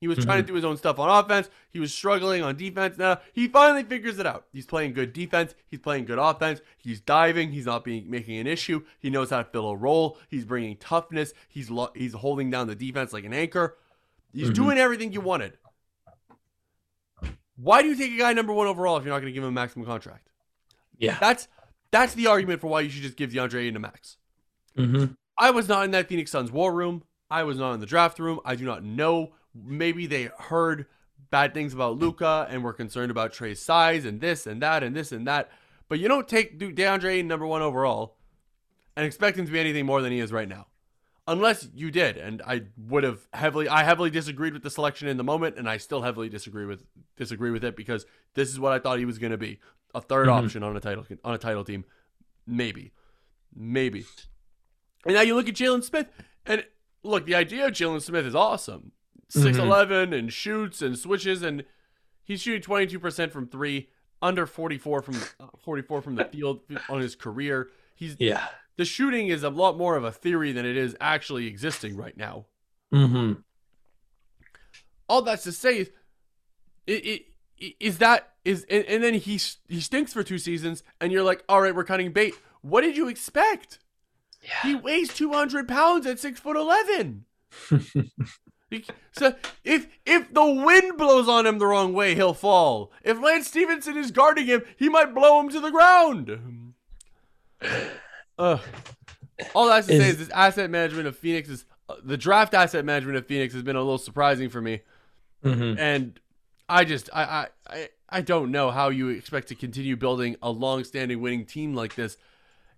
[0.00, 1.50] He was trying to do his own stuff on offense.
[1.70, 2.96] He was struggling on defense.
[2.96, 4.46] Now he finally figures it out.
[4.50, 5.54] He's playing good defense.
[5.68, 6.62] He's playing good offense.
[6.78, 7.52] He's diving.
[7.52, 8.82] He's not being making an issue.
[8.98, 10.16] He knows how to fill a role.
[10.28, 11.34] He's bringing toughness.
[11.50, 13.76] He's lo- he's holding down the defense like an anchor.
[14.32, 14.54] He's Mhm.
[14.54, 15.58] doing everything you wanted.
[17.56, 19.42] Why do you take a guy number one overall if you're not going to give
[19.42, 20.30] him a maximum contract?
[20.96, 21.18] Yeah.
[21.20, 21.46] That's
[21.90, 24.16] that's the argument for why you should just give DeAndre Ayton a max.
[24.76, 27.02] hmm I was not in that Phoenix Suns war room.
[27.30, 28.40] I was not in the draft room.
[28.44, 29.32] I do not know.
[29.54, 30.86] Maybe they heard
[31.30, 34.94] bad things about Luka and were concerned about Trae's size and this and that and
[34.96, 35.50] this and that.
[35.88, 38.16] But you don't take DeAndre Ayton number one overall
[38.96, 40.66] and expect him to be anything more than he is right now.
[41.28, 45.16] Unless you did, and I would have heavily, I heavily disagreed with the selection in
[45.16, 46.84] the moment, and I still heavily disagree with
[47.16, 49.60] disagree with it because this is what I thought he was going to be,
[49.94, 50.44] a 3rd Mhm.
[50.44, 51.84] option on a title on a title team,
[52.46, 52.92] maybe,
[53.54, 54.06] maybe.
[55.04, 56.08] And now you look at Jalen Smith,
[56.46, 56.66] and
[57.04, 58.90] look, the idea of Jalen Smith is awesome.
[59.30, 61.64] 6'11 and shoots and switches, and
[62.24, 63.88] he's shooting 22% from three,
[64.22, 67.68] under 44 from uh, 44 from the field on his career.
[67.94, 68.46] He's Yeah.
[68.76, 72.16] the shooting is a lot more of a theory than it is actually existing right
[72.16, 72.46] now.
[72.92, 73.32] hmm
[75.08, 75.90] All that's to say is,
[76.86, 77.06] it,
[77.58, 81.22] it, is that is and, and then he he stinks for two seasons, and you're
[81.22, 82.34] like, all right, we're cutting bait.
[82.62, 83.78] What did you expect?
[84.62, 87.24] He weighs 200 pounds at six foot 11.
[89.12, 92.92] So if if the wind blows on him the wrong way, he'll fall.
[93.02, 96.74] If Lance Stephenson is guarding him, he might blow him to the ground.
[98.38, 98.60] Ugh.
[99.54, 102.54] All that's to say Is- is this asset management of Phoenix is uh, the draft
[102.54, 104.80] asset management of Phoenix has been a little surprising for me,
[105.42, 106.20] hmm and
[106.68, 110.50] I just I I I, I don't know how you expect to continue building a
[110.50, 112.16] long-standing winning team like this.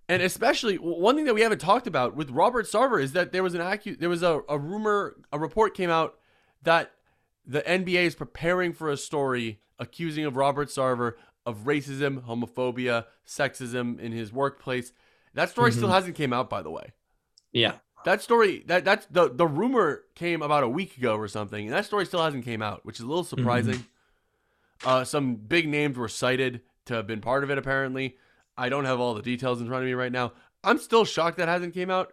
[0.09, 3.43] And especially one thing that we haven't talked about with Robert Sarver is that there
[3.43, 6.19] was an acu- there was a, a rumor, a report came out
[6.63, 6.93] that
[7.47, 13.99] the NBA is preparing for a story accusing of Robert Sarver of racism, homophobia, sexism
[13.99, 14.93] in his workplace.
[15.35, 16.93] That story still hasn't came out, by the way.
[17.53, 17.77] Yeah.
[18.05, 21.73] That story that that's the the rumor came about a week ago or something, and
[21.73, 23.87] that story still hasn't came out, which is a little surprising.
[24.85, 27.59] Uh, some big names were cited to have been part of it.
[27.59, 28.17] Apparently,
[28.57, 30.33] I don't have all the details in front of me right now.
[30.65, 32.13] I'm still shocked that hasn't came out,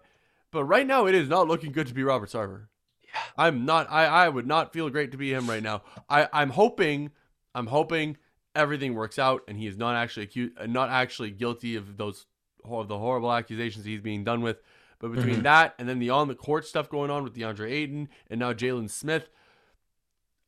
[0.52, 2.68] but right now it is not looking good to be Robert Sarver.
[3.04, 3.20] Yeah.
[3.38, 3.88] I'm not.
[3.90, 5.82] I I would not feel great to be him right now.
[6.10, 7.12] I I'm hoping
[7.54, 8.18] I'm hoping
[8.56, 12.26] everything works out and he is not actually accused, not actually guilty of those
[12.64, 14.58] of the horrible accusations he's being done with.
[15.00, 15.44] But between Mhm.
[15.44, 18.54] that and then the on the court stuff going on with DeAndre Ayton and now
[18.54, 19.30] Jalen Smith,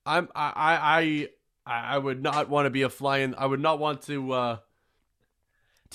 [0.05, 1.29] I'm I
[1.65, 3.35] I I, I would not want to be a fly in.
[3.35, 4.31] I would not want to.
[4.33, 4.61] uh to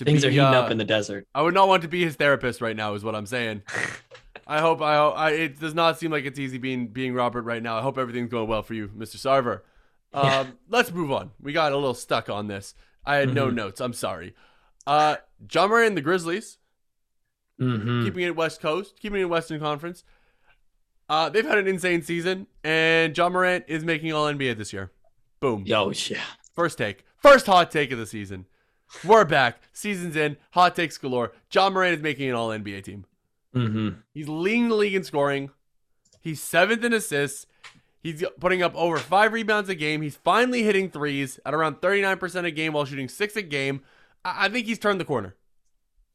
[0.04, 1.26] Things be, are heating uh, up in the desert.
[1.34, 2.94] I would not want to be his therapist right now.
[2.94, 3.62] Is what I'm saying.
[4.46, 7.62] I hope I, I it does not seem like it's easy being being Robert right
[7.62, 7.78] now.
[7.78, 9.16] I hope everything's going well for you, Mr.
[9.16, 9.60] Sarver.
[10.12, 10.44] Um, Yeah.
[10.70, 11.32] let's move on.
[11.42, 12.74] We got a little stuck on this.
[13.04, 13.54] I had no Mhm.
[13.54, 13.80] notes.
[13.80, 14.34] I'm sorry.
[14.86, 15.16] Uh,
[15.52, 16.58] Ja Morant and the Grizzlies
[17.58, 20.04] hmm keeping it West Coast, keeping it Western Conference.
[21.08, 24.90] Uh, they've had an insane season, and Ja Morant is making All NBA this year.
[25.40, 25.64] Boom.
[25.66, 26.22] Yo, yeah.
[26.54, 27.04] First take.
[27.18, 28.46] First hot take of the season.
[29.04, 29.60] We're back.
[29.72, 30.36] Season's in.
[30.52, 31.32] Hot takes galore.
[31.52, 33.04] Ja Morant is making an All NBA team.
[33.52, 35.50] hmm He's leading the league in scoring.
[36.20, 37.46] He's seventh in assists.
[38.02, 40.02] He's putting up over five rebounds a game.
[40.02, 43.82] He's finally hitting threes at around 39% a game while shooting six a game.
[44.24, 45.34] I, I think he's turned the corner.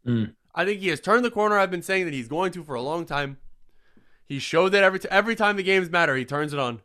[0.08, 0.34] Mm.
[0.56, 1.58] I think he has turned the corner.
[1.58, 3.38] I've been saying that he's going to for a long time.
[4.26, 6.82] He showed that every t- every time the games matter, he turns it on.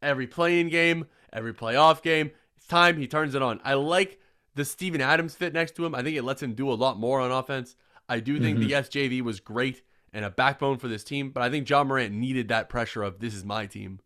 [0.00, 3.60] Every playing game, every playoff game, it's time he turns it on.
[3.64, 4.20] I like
[4.54, 5.94] the Steven Adams fit next to him.
[5.94, 7.76] I think it lets him do a lot more on offense.
[8.08, 9.82] I do think the SJV was great
[10.12, 13.18] and a backbone for this team, but I think Ja Morant needed that pressure of
[13.18, 14.00] this is my team.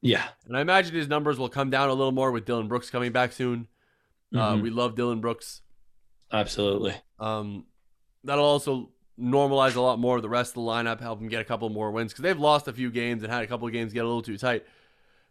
[0.00, 0.28] Yeah.
[0.46, 3.10] And I imagine his numbers will come down a little more with Dillon Brooks coming
[3.10, 3.66] back soon.
[4.34, 4.62] Uh, Mhm.
[4.62, 5.62] we love Dillon Brooks.
[6.30, 6.94] Absolutely.
[7.18, 7.64] Um,
[8.22, 11.40] that'll also normalize a lot more of the rest of the lineup, help them get
[11.40, 13.72] a couple more wins because they've lost a few games and had a couple of
[13.72, 14.64] games get a little too tight.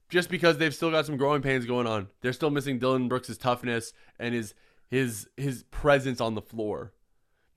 [0.10, 3.38] Just because they've still got some growing pains going on, they're still missing Dillon Brooks'
[3.38, 4.54] toughness and his
[4.90, 6.94] his his presence on the floor.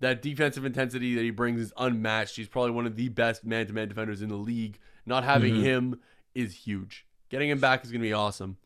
[0.01, 2.35] That defensive intensity that he brings is unmatched.
[2.37, 4.79] He's probably one of the best man-to-man defenders in the league.
[5.07, 5.63] Not having Mhm.
[5.63, 6.01] him
[6.35, 7.07] is huge.
[7.29, 8.57] Getting him back is going to be awesome.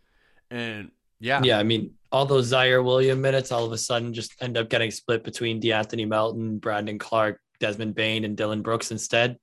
[0.50, 4.40] And yeah, Yeah, I mean, all those Ziaire William minutes all of a sudden just
[4.40, 9.38] end up getting split between De'Anthony Melton, Brandon Clarke, Desmond Bane, and Dillon Brooks instead.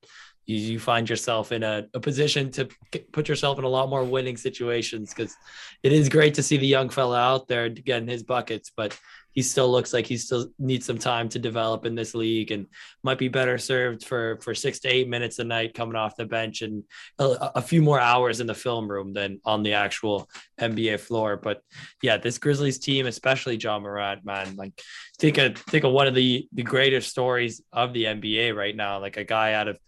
[0.46, 2.68] You, you find yourself in a, a position to
[3.12, 5.36] put yourself in a lot more winning situations because
[5.84, 8.98] it is great to see the young fella out there getting his buckets, but
[9.34, 12.68] he still looks like he still needs some time to develop in this league and
[13.04, 16.26] might be better served for for six to eight minutes a night coming off the
[16.26, 16.84] bench and
[17.20, 20.30] a, a few more hours in the film room than on the actual
[20.60, 21.38] NBA floor.
[21.38, 21.62] But
[22.02, 24.80] yeah, this Grizzlies team, especially Ja Morant, man, like
[25.18, 29.00] think of think of one of the the greatest stories of the NBA right now.
[29.00, 29.80] Like a guy out of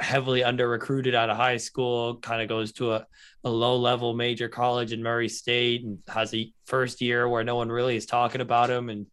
[0.00, 3.06] heavily under recruited out of high school, kind of goes to a,
[3.44, 7.56] a low level major college in Murray State and has a first year where no
[7.56, 9.06] one really is talking about him and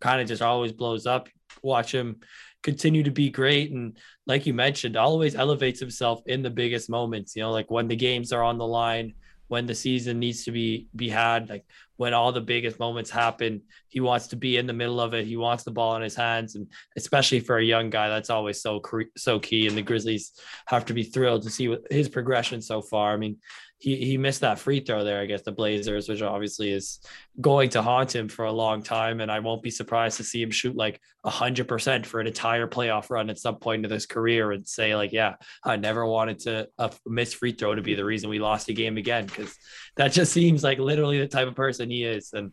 [0.00, 1.28] kind of just always blows up.
[1.62, 2.20] Watch him
[2.62, 3.72] continue to be great.
[3.72, 7.88] And like you mentioned, always elevates himself in the biggest moments, you know, like when
[7.88, 9.14] the games are on the line,
[9.50, 11.64] when the season needs to be be had, like
[11.96, 15.26] when all the biggest moments happen, he wants to be in the middle of it.
[15.26, 18.62] He wants the ball in his hands, and especially for a young guy, that's always
[18.62, 18.80] so
[19.16, 19.66] so key.
[19.66, 20.34] And the Grizzlies
[20.66, 23.12] have to be thrilled to see his progression so far.
[23.12, 23.38] I mean,
[23.80, 27.00] he he missed that free throw there against the Blazers, which obviously is
[27.40, 29.20] going to haunt him for a long time.
[29.20, 32.66] And I won't be surprised to see him shoot like hundred percent for an entire
[32.66, 36.40] playoff run at some point in his career and say like, yeah, I never wanted
[36.40, 39.24] to uh, a missed free throw to be the reason we lost a game again
[39.24, 39.56] because
[39.96, 42.34] that just seems like literally the type of person he is.
[42.34, 42.52] And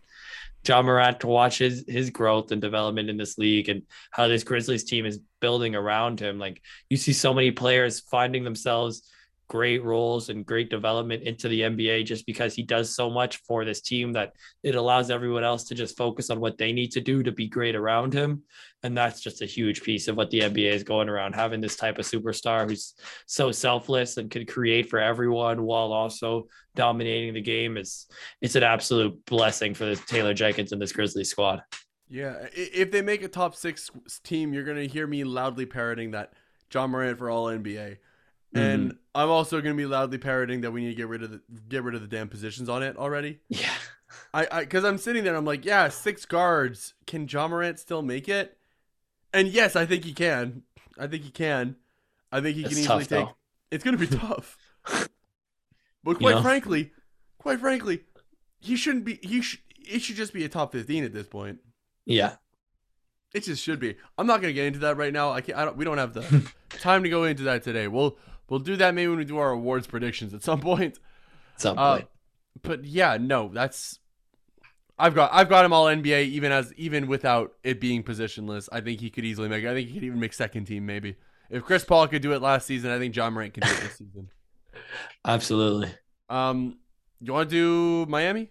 [0.65, 4.45] Ja Morant to watch his his growth and development in this league and how this
[4.45, 6.39] Grizzlies team is building around him.
[6.39, 9.03] Like you see so many players finding themselves
[9.47, 13.63] great roles and great development into the NBA just because he does so much for
[13.63, 14.33] this team that
[14.63, 17.47] it allows everyone else to just focus on what they need to do to be
[17.47, 18.43] great around him.
[18.83, 21.75] And that's just a huge piece of what the NBA is going around having this
[21.75, 22.93] type of superstar who's
[23.25, 28.05] so selfless and can create for everyone while also dominating the game is
[28.41, 31.63] it's an absolute blessing for this Taylor Jenkins and this Grizzlies squad.
[32.09, 33.91] Yeah, if they make a top six
[34.23, 36.33] team, you're gonna hear me loudly parroting that
[36.73, 37.97] Ja Morant for All NBA,
[38.55, 38.65] Mm-hmm.
[38.65, 41.41] and I'm also gonna be loudly parroting that we need to get rid of the
[41.67, 43.39] get rid of the damn positions on it already.
[43.49, 43.69] Yeah.
[44.33, 46.93] I, I, because I'm sitting there, I'm like, yeah, six guards.
[47.05, 48.57] Can Ja Morant still make it?
[49.33, 50.63] And yes, I think he can.
[50.97, 51.75] I think he can.
[52.31, 53.09] I think he It's can easily tough, take.
[53.09, 53.35] though.
[53.69, 54.57] It's gonna be tough.
[56.03, 56.41] But You quite know?
[56.41, 56.91] frankly,
[57.37, 58.01] quite frankly,
[58.59, 59.19] he shouldn't be.
[59.21, 59.59] He should.
[59.79, 61.59] It should just be a top 15 at this point.
[62.05, 62.35] Yeah.
[63.33, 63.95] It just should be.
[64.17, 65.31] I'm not gonna get into that right now.
[65.31, 65.57] I can't.
[65.57, 65.75] I don't.
[65.77, 67.87] We don't have the time to go into that today.
[67.87, 68.17] We'll
[68.49, 70.97] we'll do that maybe when we do our awards predictions at some point.
[71.55, 72.07] At some Uh, point.
[72.61, 73.99] but yeah, no, that's.
[74.99, 78.67] I've got I've got him all NBA even as even without it being positionless.
[78.71, 79.63] I think he could easily make.
[79.65, 81.15] I think he could even make second team maybe.
[81.49, 83.79] If Chris Paul could do it last season, I think Ja Morant can do it
[83.81, 84.29] this season.
[85.25, 85.89] Absolutely.
[86.29, 86.77] Um,
[87.21, 87.55] you want to
[88.05, 88.49] do Miami?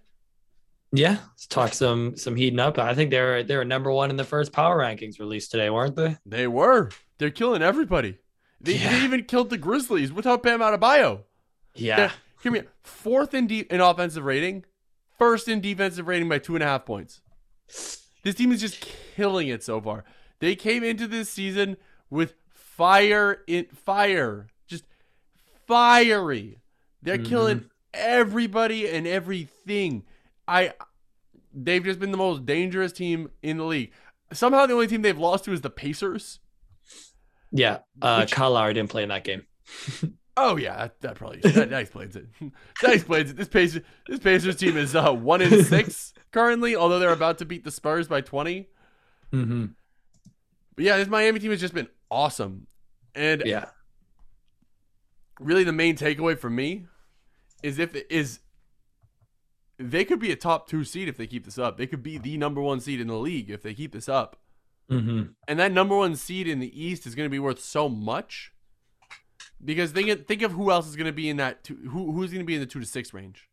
[0.93, 1.19] Yeah.
[1.31, 2.79] Let's talk some some heating up.
[2.79, 5.97] I think they're they were number one in the first power rankings released today, weren't
[5.97, 6.17] they?
[6.25, 6.91] They were.
[7.19, 8.19] They're killing everybody.
[8.61, 8.91] They, Yeah.
[8.91, 11.25] they even killed the Grizzlies without Bam Adebayo.
[11.75, 11.97] Yeah.
[11.97, 12.63] They're- Hear me.
[12.83, 14.65] Fourth in de- in offensive rating,
[15.19, 17.21] first in defensive rating by two and a half points.
[18.23, 20.05] This team is just killing it so far.
[20.39, 21.77] They came into this season
[22.11, 24.85] with fire in fire, just
[25.67, 26.61] fiery.
[27.03, 27.27] They're mm-hmm.
[27.27, 30.05] killing everybody and everything.
[30.47, 30.75] I
[31.53, 33.93] they've just been the most dangerous team in the league.
[34.33, 36.39] Somehow the only team they've lost to is the Pacers.
[37.53, 37.79] Yeah.
[38.03, 39.43] Uh Which- Kyle Lowry didn't play in that game.
[40.39, 42.27] Oh yeah, that, that probably that, that explains it.
[42.83, 43.39] that explains it.
[43.39, 47.47] This Pacers this Pacers team is uh, one in six currently, although they're about to
[47.47, 48.69] beat the Spurs by twenty.
[49.33, 49.65] Mm-hmm.
[50.75, 52.67] But yeah, this Miami team has just been awesome,
[53.15, 53.71] and Yeah.
[55.41, 56.85] really the main takeaway for me
[57.63, 58.41] is if is
[59.79, 61.79] they could be a top two seed if they keep this up.
[61.79, 64.39] They could be the number one seed in the league if they keep this up,
[64.91, 65.23] Mm-hmm.
[65.49, 68.53] and that number one seed in the East is going to be worth so much.
[69.65, 72.31] Because think think of who else is going to be in that two, who who's
[72.31, 73.49] going to be in the two to six range.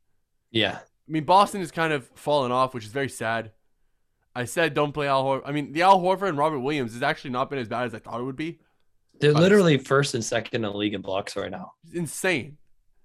[0.52, 0.80] Yeah.
[0.80, 3.52] I mean, Boston has kind of fallen off, which is very sad.
[4.36, 5.44] I said don't play Al Horford.
[5.46, 7.96] I mean, the Al Horford and Robert Williams has actually not been as bad as
[7.96, 8.60] I thought it would be.
[9.20, 11.74] They're literally first and second in the league in blocks right now.
[11.86, 12.58] It's insane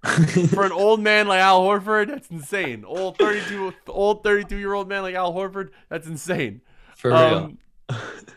[0.50, 2.08] for an old man like Al Horford.
[2.08, 2.84] That's insane.
[2.84, 5.70] Old thirty-two, old thirty-two year old man like Al Horford.
[5.88, 6.62] That's insane.
[6.96, 7.18] For real.
[7.18, 7.58] Um,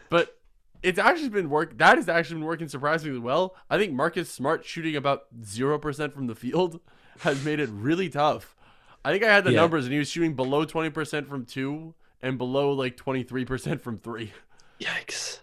[0.10, 0.38] but
[0.84, 1.78] it's actually been work.
[1.78, 3.56] That has actually been working surprisingly well.
[3.70, 6.80] I think Marcus Smart shooting about zero percent from the field
[7.20, 8.56] has made it really tough.
[9.04, 9.62] I think I had the Yeah.
[9.62, 13.46] numbers, and he was shooting below twenty percent from two and below like twenty three
[13.46, 14.32] percent from three.
[14.80, 15.40] Yikes.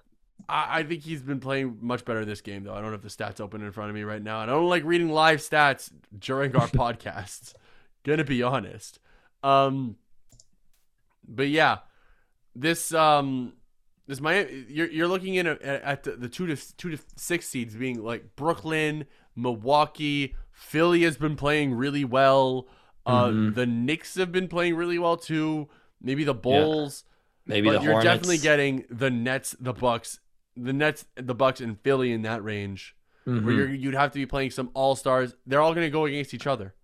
[0.48, 2.74] I, I think he's been playing much better this game, though.
[2.74, 4.68] I don't have the stats open in front of me right now, and I don't
[4.68, 7.52] like reading live stats during our podcasts.
[8.04, 8.98] Gonna be honest.
[9.42, 9.96] Um,
[11.26, 11.78] but yeah,
[12.56, 13.52] this um,
[14.09, 17.46] this Miami, you're you're looking in at, at the, the two to two to six
[17.46, 19.04] seeds being like Brooklyn,
[19.36, 22.66] Milwaukee, Philly has been playing really well.
[23.06, 23.54] Uh, Mhm.
[23.54, 25.68] the Knicks have been playing really well too.
[26.02, 27.04] Maybe the Bulls
[27.46, 28.04] Maybe but the you're Hornets.
[28.14, 30.20] definitely getting the Nets, the Bucks,
[30.56, 32.94] the Nets, the Bucks, and Philly in that range.
[33.24, 33.56] Where Mhm.
[33.56, 35.34] you're, you'd have to be playing some All Stars.
[35.46, 36.74] They're all going to go against each other.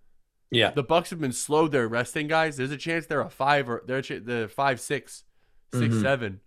[0.50, 0.70] yeah.
[0.70, 1.68] The Bucks have been slow.
[1.68, 2.56] They're resting guys.
[2.56, 5.24] There's a chance they're a five or they're a ch- the five six,
[5.74, 6.02] six Mhm.
[6.02, 6.40] seven.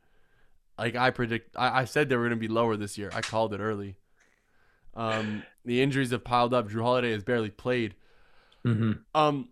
[0.78, 3.12] Like I predict, I, I said they were going to be lower this year.
[3.14, 3.98] I called it early.
[4.96, 6.70] Um, the injuries have piled up.
[6.70, 7.96] Jrue Holiday has barely played.
[8.66, 9.50] hmm Um,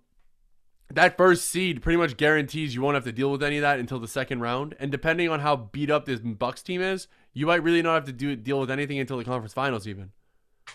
[0.91, 3.79] that first seed pretty much guarantees you won't have to deal with any of that
[3.79, 4.75] until the second round.
[4.79, 8.05] And depending on how beat up this Bucks team is, you might really not have
[8.05, 9.87] to do deal with anything until the conference finals.
[9.87, 10.11] Even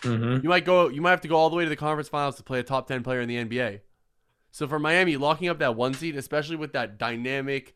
[0.03, 2.09] hmm you might go, you might have to go all the way to the conference
[2.09, 3.81] finals to play a top ten player in the NBA.
[4.51, 7.75] So for Miami, locking up that one seed, especially with that dynamic,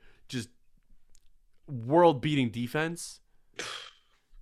[1.76, 3.19] just world-beating defense,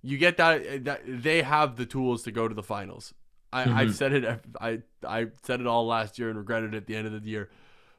[0.02, 3.14] you get that that they have the tools to go to the finals.
[3.52, 3.74] I, Mhm.
[3.74, 4.40] I've said it.
[4.60, 7.28] I I said it all last year and regretted it at the end of the
[7.30, 7.50] year,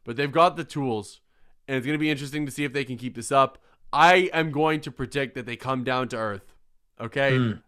[0.03, 1.21] but they've got the tools,
[1.67, 3.57] and it's going to be interesting to see if they can keep this up.
[3.93, 6.53] I am going to predict that they come down to earth.
[6.99, 7.61] Okay, Mm.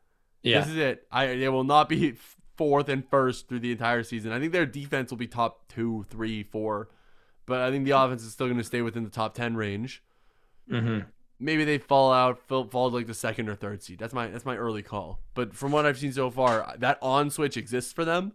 [0.44, 0.60] Yeah.
[0.60, 1.08] this is it.
[1.12, 2.16] I they will not be
[2.58, 4.32] fourth and first through the entire season.
[4.32, 6.90] I think their defense will be top two, three, four,
[7.46, 10.04] but I think the offense is still going to stay within the top ten range.
[10.70, 11.00] hmm
[11.40, 14.00] Maybe they fall out, fall, like the second or third seed.
[14.00, 15.20] That's my that's my early call.
[15.36, 18.34] But from what I've seen so far, that on switch exists for them,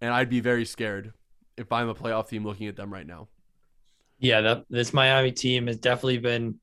[0.00, 1.12] and I'd be very scared
[1.56, 3.28] if I'm a playoff team looking at them right now.
[4.18, 6.58] Yeah, that this Miami team has definitely been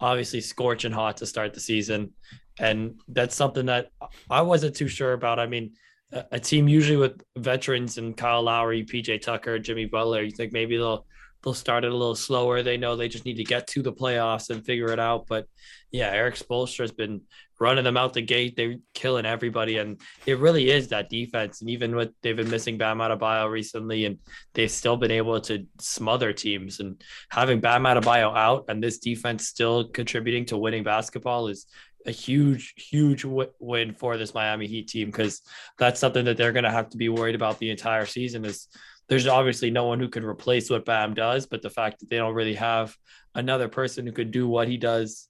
[0.00, 2.12] obviously scorching hot to start the season,
[2.58, 3.90] and that's something that
[4.30, 5.38] I wasn't too sure about.
[5.38, 5.72] I mean,
[6.12, 10.52] a, a team usually with veterans and Kyle Lowry, PJ Tucker, Jimmy Butler, you think
[10.52, 11.06] maybe they'll
[11.42, 12.62] they'll start it a little slower.
[12.62, 15.26] They know they just need to get to the playoffs and figure it out.
[15.26, 15.46] But
[15.90, 17.22] yeah, Erik Spoelstra has been
[17.58, 18.56] running them out the gate.
[18.56, 21.60] They're killing everybody, and it really is that defense.
[21.60, 24.18] And even with they've been missing Bam Adebayo recently, and
[24.54, 26.80] they've still been able to smother teams.
[26.80, 31.66] And having Bam Adebayo out and this defense still contributing to winning basketball is
[32.06, 35.42] a huge, huge w- win for this Miami Heat team because
[35.78, 38.44] that's something that they're going to have to be worried about the entire season.
[38.44, 38.68] Is
[39.10, 42.16] there's obviously no one who can replace what Bam does, but the fact that they
[42.16, 42.96] don't really have
[43.34, 45.28] another person who could do what he does,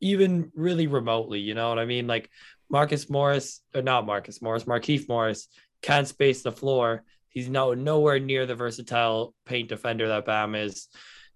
[0.00, 2.06] even really remotely, you know what I mean?
[2.06, 2.30] Like
[2.70, 5.48] Marcus Morris, or not Marcus Morris, Markieff Morris
[5.82, 7.02] can't space the floor.
[7.28, 10.88] He's no nowhere near the versatile paint defender that Bam is.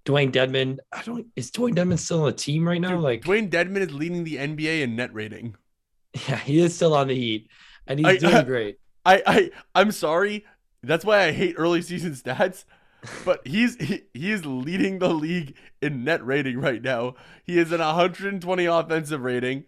[0.06, 2.90] Dewayne Dedmon, I don't is Dewayne Dedmon still on the team right now?
[2.92, 5.56] Dude, like Dewayne Dedmon is leading the NBA in net rating.
[6.28, 7.48] yeah, he is still on the Heat,
[7.88, 8.76] and he's I- doing I- great.
[9.04, 10.44] I, I I'm sorry.
[10.82, 12.64] That's why I hate early season stats.
[13.24, 17.14] But he's he, he is leading the league in net rating right now.
[17.44, 19.64] He is an 120 offensive rating.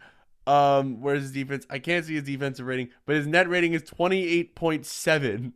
[0.47, 1.67] Um, where's his defense?
[1.71, 5.53] I can't see his defensive rating, but his net rating is 28.7.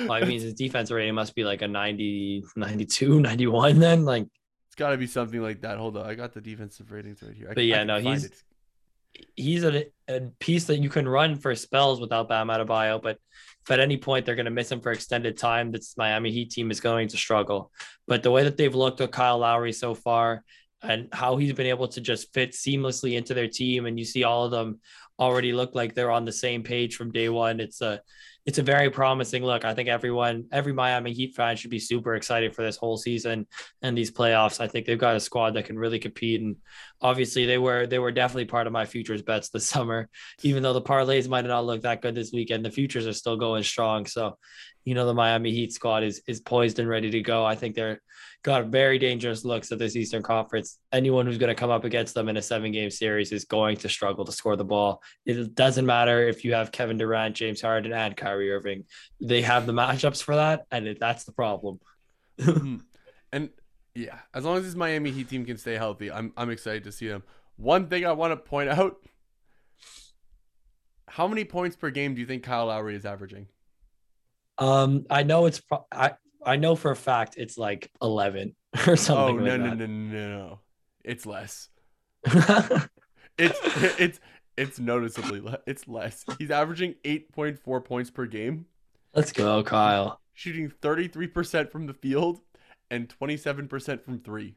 [0.00, 4.04] Well, I mean, his defense rating must be like a 90, 92, 91 then.
[4.04, 4.24] Like,
[4.66, 5.78] It's got to be something like that.
[5.78, 7.48] Hold on, I got the defensive ratings right here.
[7.50, 8.42] I, But yeah, no, he's- it.
[9.36, 13.18] He's a, a piece that you can run for spells without Bam Adebayo, but
[13.64, 16.50] if at any point they're going to miss him for extended time, this Miami Heat
[16.50, 17.70] team is going to struggle.
[18.06, 20.44] But the way that they've looked at Kyle Lowry so far
[20.82, 24.24] and how he's been able to just fit seamlessly into their team, and you see
[24.24, 24.80] all of them
[25.18, 27.60] already look like they're on the same page from day one.
[27.60, 28.00] It's a
[28.46, 29.66] it's a very promising look.
[29.66, 33.46] I think everyone, every Miami Heat fan should be super excited for this whole season
[33.82, 34.58] and these playoffs.
[34.58, 36.40] I think they've got a squad that can really compete.
[36.40, 36.56] And
[37.00, 40.08] obviously they were they were definitely part of my futures bets this summer.
[40.42, 43.36] Even though the parlays might not look that good this weekend, the futures are still
[43.36, 44.06] going strong.
[44.06, 44.38] So,
[44.84, 47.44] you know, the Miami Heat squad is is poised and ready to go.
[47.44, 48.00] I think they're
[48.42, 50.78] got very dangerous looks at this Eastern Conference.
[50.92, 53.76] Anyone who's going to come up against them in a seven game series is going
[53.78, 55.02] to struggle to score the ball.
[55.26, 58.84] It doesn't matter if you have Kevin Durant, James Harden, and Kyrie Irving.
[59.20, 61.80] They have the matchups for that, and that's the problem.
[62.40, 62.82] Mhm.
[63.32, 63.50] and
[63.94, 66.92] yeah, as long as this Miami Heat team can stay healthy, I'm I'm excited to
[66.92, 67.22] see them.
[67.56, 68.96] One thing I want to point out:
[71.08, 73.46] how many points per game do you think Kyle Lowry is averaging?
[74.58, 76.12] Um, I know it's pro- I
[76.44, 78.54] I know for a fact it's like eleven
[78.86, 79.40] or something.
[79.40, 80.60] Oh no like no no no no!
[81.04, 81.68] It's less.
[83.38, 83.58] it's
[83.98, 84.20] it's
[84.56, 86.24] it's noticeably le- it's less.
[86.38, 88.66] He's averaging 8.4 points per game,
[89.14, 90.20] Let's go, Kyle.
[90.34, 92.40] shooting 33% from the field
[92.90, 94.54] and 27% from 3.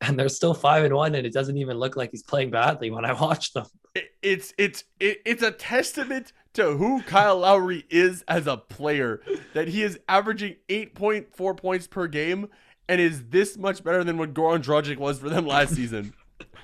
[0.00, 2.90] And they're still five and one, and it doesn't even look like he's playing badly
[2.90, 3.66] when I watch them.
[3.96, 9.20] It, it's it's it, it's a testament to who Kyle Lowry is as a player
[9.54, 12.48] that he is averaging 8.4 points per game
[12.88, 16.14] and is this much better than what Goran Dragic was for them last season.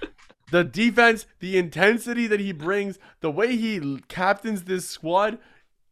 [0.50, 5.38] The defense, the intensity that he brings, the way he captains this squad,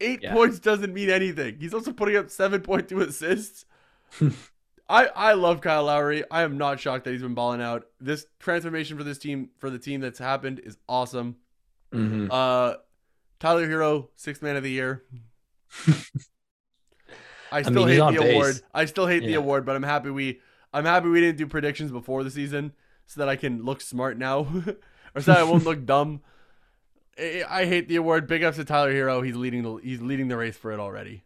[0.00, 0.34] eight Yeah.
[0.34, 1.56] points doesn't mean anything.
[1.58, 3.64] He's also putting up 7.2 assists.
[4.92, 6.22] I, I love Kyle Lowry.
[6.30, 7.86] I am not shocked that he's been balling out.
[7.98, 11.36] This transformation for this team, for the team that's happened, is awesome.
[11.92, 12.28] Mhm.
[12.30, 12.76] Uh,
[13.40, 15.02] Tyler Herro, sixth man of the year.
[17.50, 18.32] I still mean, hate the pace.
[18.32, 18.60] award.
[18.74, 20.40] I still hate the award, but I'm happy we
[20.72, 22.72] I'm happy we didn't do predictions before the season
[23.06, 24.46] so that I can look smart now,
[25.14, 26.20] or so I won't look dumb.
[27.18, 28.26] I, I hate the award.
[28.26, 29.24] Big ups to Tyler Herro.
[29.24, 31.24] He's leading the he's leading the race for it already.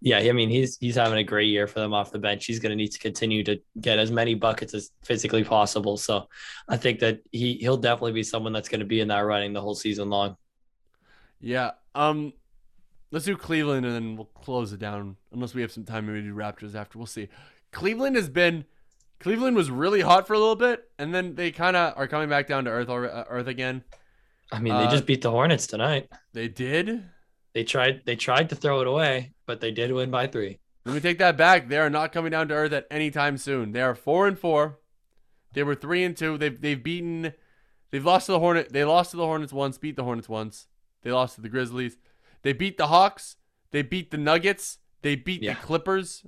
[0.00, 2.44] Yeah, I mean he's he's having a great year for them off the bench.
[2.44, 5.96] He's going to need to continue to get as many buckets as physically possible.
[5.96, 6.28] So
[6.68, 9.52] I think that he he'll definitely be someone that's going to be in that running
[9.52, 10.36] the whole season long.
[11.40, 11.72] Yeah.
[11.94, 12.34] Um,
[13.10, 15.16] let's do Cleveland and then we'll close it down.
[15.32, 16.98] Unless we have some time, maybe do Raptors after.
[16.98, 17.28] We'll see.
[17.72, 18.64] Cleveland has been.
[19.18, 22.28] Cleveland was really hot for a little bit, and then they kind of are coming
[22.28, 23.82] back down to earth, uh, earth again.
[24.52, 26.10] I mean, they Uh, just beat the Hornets tonight.
[26.34, 27.02] They did.
[27.56, 30.58] They tried they tried to throw it away, but they did win by three.
[30.84, 31.70] Let me take that back.
[31.70, 33.72] They are not coming down to earth at any time soon.
[33.72, 34.78] They are four and four.
[35.54, 36.36] They were three and two.
[36.36, 37.32] They've they've beaten.
[37.90, 38.74] They've lost to the Hornet.
[38.74, 39.78] They lost to the Hornets once.
[39.78, 40.66] Beat the Hornets once.
[41.00, 41.96] They lost to the Grizzlies.
[42.42, 43.36] They beat the Hawks.
[43.70, 44.76] They beat the Nuggets.
[45.00, 45.54] They beat Yeah.
[45.54, 46.26] the Clippers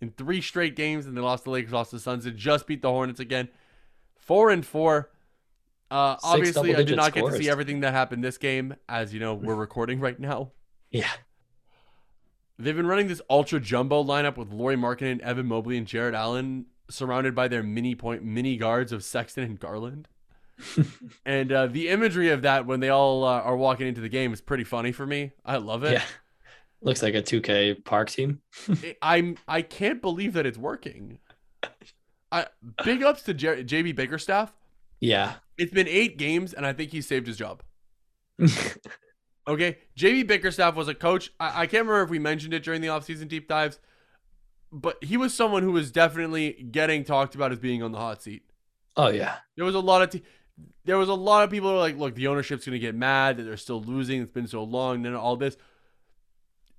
[0.00, 1.72] in three straight games, and they lost the Lakers.
[1.72, 2.26] Lost the Suns.
[2.26, 3.48] They just beat the Hornets again.
[4.14, 5.10] Four and four.
[5.94, 9.20] Uh, obviously, I did not get to see everything that happened this game, as you
[9.20, 10.50] know, we're recording right now.
[10.90, 11.10] Yeah.
[12.58, 16.66] They've been running this ultra jumbo lineup with Lauri Markkanen, Evan Mobley, and Jarrett Allen,
[16.90, 20.08] surrounded by their mini point mini guards of Sexton and Garland.
[21.24, 24.32] and uh, the imagery of that when they all uh, are walking into the game
[24.32, 25.32] is pretty funny for me.
[25.44, 25.92] I love it.
[25.92, 26.02] Yeah.
[26.80, 28.40] Looks like a 2K park team.
[28.68, 31.18] It- I'm I can't believe that it's working.
[32.32, 32.46] I
[32.84, 34.52] big ups to J- JB Bickerstaff.
[35.00, 35.34] Yeah.
[35.58, 37.62] It's been eight games, and I think he saved his job.
[39.46, 41.30] Okay, JB Bickerstaff was a coach.
[41.38, 43.78] I, I can't remember if we mentioned it during the offseason deep dives,
[44.72, 48.22] but he was someone who was definitely getting talked about as being on the hot
[48.22, 48.42] seat.
[48.96, 49.36] oh yeah.
[49.56, 50.22] There was a lot of te-
[50.86, 53.36] there was a lot of people who were like, look, the ownership's gonna get mad
[53.36, 54.22] that they're still losing.
[54.22, 55.58] It's been so long, and all this.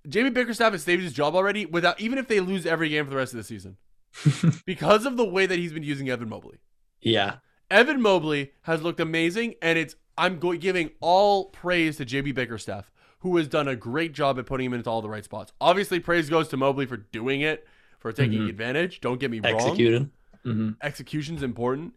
[0.08, 3.12] JB Bickerstaff has saved his job already without even if they lose every game for
[3.12, 3.78] the rest of the season
[4.66, 6.58] because of the way that he's been using Evan Mobley.
[7.00, 7.36] Yeah.
[7.72, 12.92] Evan Mobley has looked amazing, and it's I'm go- giving all praise to JB Bickerstaff,
[13.20, 15.52] who has done a great job at putting him into all the right spots.
[15.60, 17.68] Obviously, praise goes to Mobley for doing it,
[18.00, 18.50] for taking Mhm.
[18.50, 19.02] advantage.
[19.02, 19.56] Don't get me wrong.
[19.56, 20.10] Executed.
[20.44, 21.94] hmm Execution's important,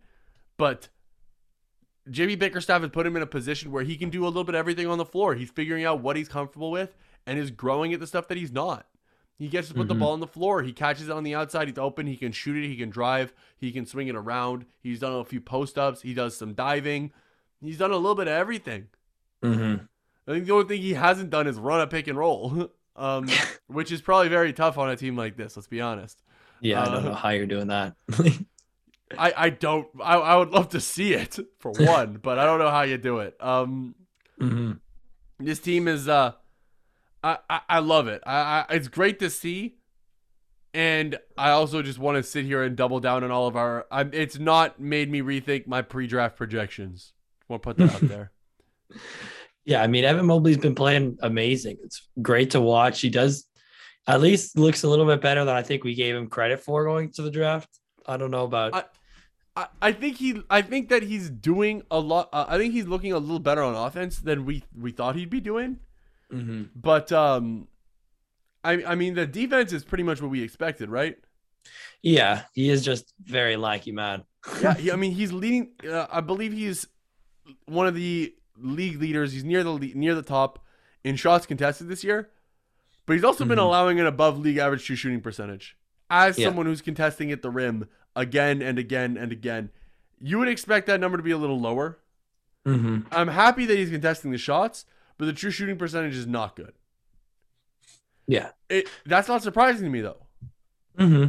[0.57, 0.89] but
[2.11, 4.55] JB Bickerstaff has put him in a position where he can do a little bit
[4.55, 5.35] of everything on the floor.
[5.35, 6.97] He's figuring out what he's comfortable with
[7.27, 8.87] and is growing at the stuff that he's not.
[9.39, 10.01] He gets to put the Mhm.
[10.01, 10.62] ball on the floor.
[10.62, 11.68] He catches it on the outside.
[11.68, 12.07] He's open.
[12.09, 12.66] He can shoot it.
[12.66, 13.32] He can drive.
[13.57, 14.66] He can swing it around.
[14.82, 16.03] He's done a few post ups.
[16.03, 17.12] He does some diving.
[17.61, 18.89] He's done a little bit of everything.
[19.43, 19.76] hmm
[20.26, 23.28] I think the only thing he hasn't done is run a pick and roll, um,
[23.68, 25.57] which is probably very tough on a team like this.
[25.57, 26.22] Let's be honest.
[26.61, 27.95] Yeah, I don't Uh, know how you're doing that.
[29.18, 29.89] I, I don't.
[30.03, 32.99] I, I would love to see it for one, but I don't know how you
[32.99, 33.36] do it.
[33.41, 33.95] Um,
[34.39, 34.72] hmm
[35.41, 36.32] this team is uh,
[37.23, 38.23] I I, I love it.
[38.27, 39.77] I, I it's great to see,
[40.75, 43.87] and I also just want to sit here and double down on all of our.
[43.91, 47.12] I'm, it's not made me rethink my pre-draft projections.
[47.49, 48.33] Want to put that out there.
[49.64, 51.77] Yeah, I mean Evan Mobley's been playing amazing.
[51.85, 53.03] It's great to watch.
[53.03, 53.45] He does
[54.07, 56.85] at least looks a little bit better than I think we gave him credit for
[56.85, 57.69] going to the draft.
[58.07, 58.85] I don't know about I-
[59.57, 62.31] I, I think he I think that he's doing a lot.
[62.33, 65.29] Uh, I think he's looking a little better on offense than we we thought he'd
[65.29, 65.81] be doing.
[66.33, 66.68] Mhm.
[66.74, 67.68] But um,
[68.64, 71.16] I I mean the defense is pretty much what we expected, right?
[72.03, 74.24] Yeah, he is just very lanky man.
[74.61, 75.70] Yeah, he, I mean he's leading.
[75.89, 76.87] Uh, I believe he's
[77.66, 79.33] one of the league leaders.
[79.33, 80.59] He's near the near the top
[81.05, 82.31] in shots contested this year.
[83.07, 83.62] But he's also been Mhm.
[83.62, 85.76] allowing an above league average true shooting percentage.
[86.11, 86.49] As Yeah.
[86.49, 89.70] someone who's contesting at the rim again and again and again,
[90.20, 91.99] you would expect that number to be a little lower.
[92.66, 94.85] hmm I'm happy that he's contesting the shots,
[95.19, 96.73] but the true shooting percentage is not good.
[98.27, 98.51] Yeah.
[98.69, 100.27] It that's not surprising to me though.
[100.99, 101.27] hmm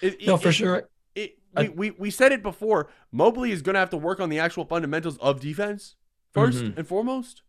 [0.00, 0.88] It, No, for it- sure.
[1.14, 2.88] it we, we, we said it before.
[3.10, 5.96] Mobley is going to have to work on the actual fundamentals of defense
[6.34, 6.78] 1st Mhm.
[6.78, 7.42] and foremost.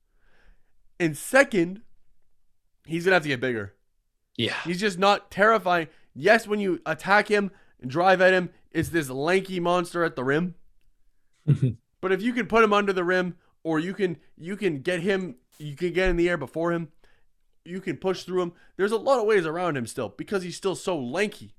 [1.00, 1.82] And second,
[2.86, 3.76] he's going to have to get bigger.
[4.36, 4.56] Yeah.
[4.66, 5.88] He's just not terrifying.
[6.14, 7.50] Yes, when you attack him
[7.82, 10.56] and drive at him, it's this lanky monster at the rim.
[12.02, 15.00] But if you can put him under the rim, or you can you can get
[15.00, 16.90] him, you can get in the air before him,
[17.66, 18.54] you can push through him.
[18.78, 21.54] There's a lot of ways around him still because he's still so lanky.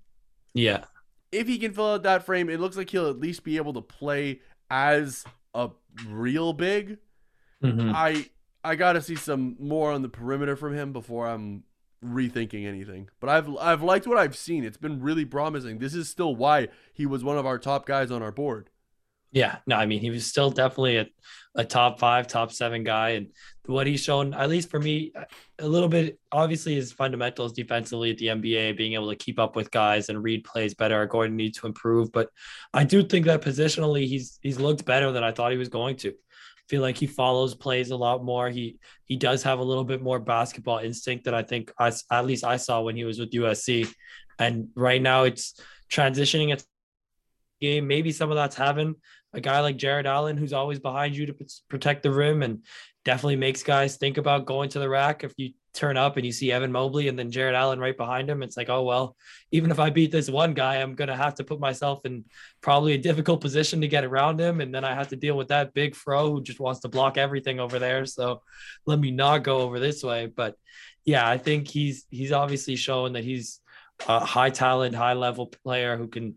[0.52, 0.84] Yeah.
[1.32, 3.72] If he can fill out that frame, it looks like he'll at least be able
[3.72, 4.40] to play
[4.70, 5.24] as
[5.54, 5.70] a
[6.06, 6.98] real big.
[7.62, 7.92] Mhm.
[7.94, 8.28] I
[8.62, 11.64] I gotta see some more on the perimeter from him before I'm
[12.04, 13.08] rethinking anything.
[13.20, 14.64] But I've I've liked what I've seen.
[14.64, 15.78] It's been really promising.
[15.78, 18.70] This is still why he was one of our top guys on our board.
[19.34, 21.06] Yeah, no, I mean he was still definitely a,
[21.56, 23.32] a top five, top seven guy, and
[23.66, 25.12] what he's shown, at least for me,
[25.58, 26.20] a little bit.
[26.30, 30.22] Obviously, his fundamentals defensively at the NBA, being able to keep up with guys and
[30.22, 32.12] read plays better, are going to need to improve.
[32.12, 32.30] But
[32.72, 35.96] I do think that positionally, he's he's looked better than I thought he was going
[35.96, 36.14] to.
[36.68, 38.48] Feel like he follows plays a lot more.
[38.50, 42.24] He he does have a little bit more basketball instinct that I think I, at
[42.24, 43.92] least I saw when he was with USC,
[44.38, 45.60] and right now it's
[45.90, 46.64] transitioning it
[47.60, 47.86] game.
[47.86, 48.94] Maybe some of that's having
[49.34, 51.36] a guy like Jarrett Allen who's always behind you to
[51.68, 52.64] protect the rim and
[53.04, 55.24] definitely makes guys think about going to the rack.
[55.24, 58.30] If you turn up and you see Evan Mobley and then Jarrett Allen right behind
[58.30, 59.16] him, it's like, oh well,
[59.50, 62.24] even if I beat this one guy, I'm gonna have to put myself in
[62.60, 65.48] probably a difficult position to get around him, and then I have to deal with
[65.48, 68.06] that big fro who just wants to block everything over there.
[68.06, 68.42] So
[68.86, 70.26] let me not go over this way.
[70.26, 70.56] But
[71.04, 73.60] yeah, I think he's he's obviously shown that he's
[74.08, 76.36] a high talent, high level player who can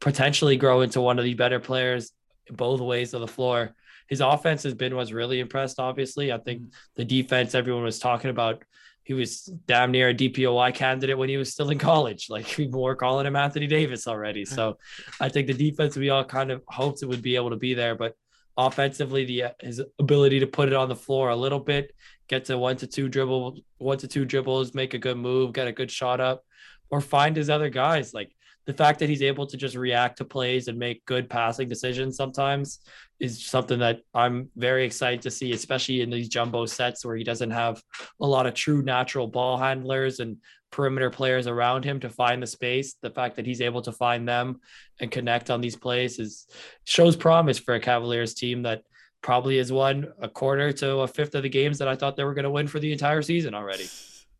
[0.00, 2.12] potentially grow into one of the better players
[2.50, 3.74] both ways of the floor.
[4.08, 5.80] His offense has been was really impressed.
[5.80, 6.70] Obviously, I think mm-hmm.
[6.96, 8.62] the defense everyone was talking about.
[9.02, 12.26] He was damn near a DPOY candidate when he was still in college.
[12.30, 14.44] Like people were calling him Anthony Davis already.
[14.44, 14.78] So
[15.20, 17.74] I think the defense we all kind of hoped it would be able to be
[17.74, 18.14] there, but
[18.56, 21.92] offensively, the uh, his ability to put it on the floor a little bit,
[22.28, 25.68] get to one to two dribble, one to two dribbles, make a good move, get
[25.68, 26.44] a good shot up,
[26.90, 28.14] or find his other guys.
[28.14, 28.34] Like
[28.66, 32.16] the fact that he's able to just react to plays and make good passing decisions
[32.16, 32.80] sometimes
[33.20, 37.24] is something that I'm very excited to see, especially in these jumbo sets where he
[37.24, 37.80] doesn't have
[38.20, 40.36] a lot of true natural ball handlers and
[40.72, 42.96] perimeter players around him to find the space.
[43.00, 44.60] The fact that he's able to find them
[45.00, 46.46] and connect on these plays is
[46.84, 48.82] shows promise for a Cavaliers team that
[49.22, 52.24] probably has won a quarter to a fifth of the games that I thought they
[52.24, 53.88] were going to win for the entire season already.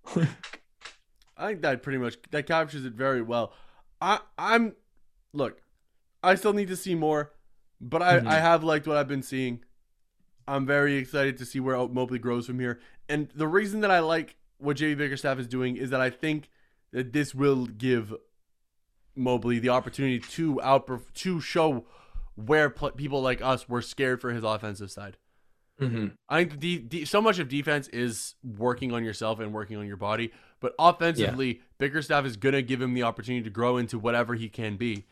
[1.39, 3.53] I think that pretty much that captures it very well.
[4.01, 4.75] I I'm
[5.33, 5.63] look,
[6.23, 7.33] I still need to see more,
[7.81, 8.27] but I Mhm.
[8.27, 9.65] I have liked what I've been seeing.
[10.49, 12.79] I'm very excited to see where Mobley grows from here.
[13.09, 16.51] And the reason that I like what JB Bickerstaff is doing is that I think
[16.93, 18.15] that this will give
[19.15, 21.87] Mobley the opportunity to out to show
[22.37, 25.17] where pl- people like us were scared for his offensive side.
[25.81, 26.07] Mm-hmm.
[26.29, 29.99] I think the, so much of defense is working on yourself and working on your
[29.99, 34.49] body, but offensively, Bickerstaff is gonna give him the opportunity to grow into whatever he
[34.49, 35.05] can be,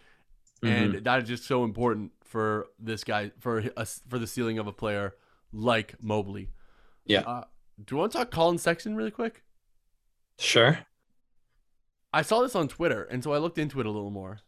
[0.62, 4.66] and that is just so important for this guy for us for the ceiling of
[4.66, 5.14] a player
[5.52, 6.48] like Mobley.
[7.04, 7.20] Yeah.
[7.20, 7.44] Uh,
[7.84, 9.42] do you want to talk Collin Sexton really quick?
[10.38, 10.78] Sure.
[12.12, 14.38] I saw this on Twitter, and so I looked into it a little more.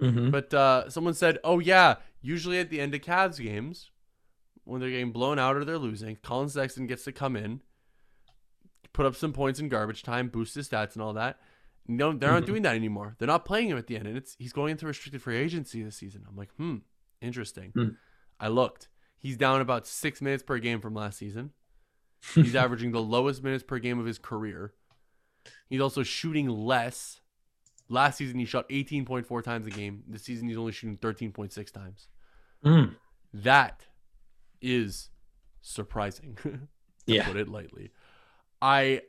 [0.00, 0.30] Mm-hmm.
[0.30, 3.90] But uh, someone said, "Oh yeah, usually at the end of Cavs games,
[4.68, 7.60] when they're getting blown out or they're losing, Collin Sexton gets to come in,
[8.92, 11.40] put up some points in garbage time, boost his stats and all that.
[11.86, 12.46] No, they're not Mhm.
[12.46, 13.16] doing that anymore.
[13.18, 15.82] They're not playing him at the end, and it's he's going into restricted free agency
[15.82, 16.24] this season.
[16.28, 16.76] I'm like, hmm,
[17.20, 17.70] interesting.
[17.74, 17.88] Hmm.
[18.38, 18.88] I looked.
[19.16, 21.52] He's down about six minutes per game from last season.
[22.34, 24.74] He's averaging the lowest minutes per game of his career.
[25.68, 27.20] He's also shooting less.
[27.88, 30.02] Last season he shot 18.4 times a game.
[30.06, 32.08] This season he's only shooting 13.6 times.
[32.64, 32.96] Mm.
[33.32, 33.86] That
[34.60, 35.10] is
[35.60, 36.36] surprising.
[36.42, 36.58] to
[37.06, 37.26] Yeah.
[37.26, 37.90] put it lightly.
[38.60, 39.02] I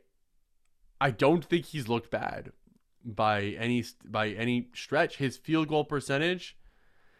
[1.00, 2.52] I don't think he's looked bad
[3.04, 5.16] by any by any stretch.
[5.16, 6.56] His field goal percentage,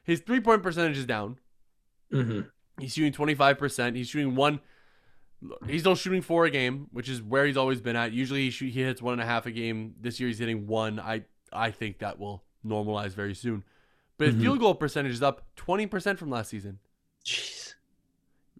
[0.05, 1.39] his three point percentage is down.
[2.12, 2.41] Mm-hmm.
[2.81, 3.95] He's shooting 25%.
[3.97, 4.61] He's shooting one.
[5.66, 8.12] He's still shooting four a game, which is where he's always been at.
[8.12, 9.95] Usually he, shoot, he hits one and a half a game.
[10.01, 10.99] This year he's hitting one.
[11.01, 13.64] I I think that will normalize very soon.
[14.18, 14.41] But his Mhm.
[14.43, 16.78] field goal percentage is up 20% from last season.
[17.24, 17.60] Jeez.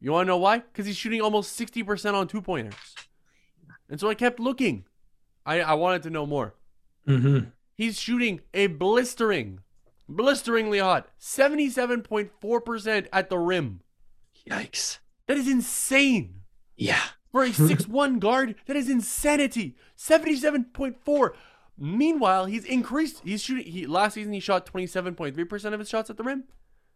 [0.01, 0.59] You want to know why?
[0.59, 2.95] Because he's shooting almost 60% on two pointers.
[3.89, 4.85] And so I kept looking.
[5.45, 6.55] I, I wanted to know more.
[7.07, 7.51] Mm-hmm.
[7.75, 9.61] He's shooting a blistering,
[10.09, 13.81] blisteringly hot 77.4% at the rim.
[14.49, 14.99] Yikes.
[15.27, 16.43] That is insane.
[16.77, 17.03] Yeah.
[17.31, 19.77] For a six-one guard, that is insanity.
[19.97, 21.31] 77.4.
[21.79, 23.23] Meanwhile, he's increased.
[23.25, 23.65] He's shooting.
[23.65, 26.23] He last season he shot twenty seven point three percent of his shots at the
[26.23, 26.45] rim.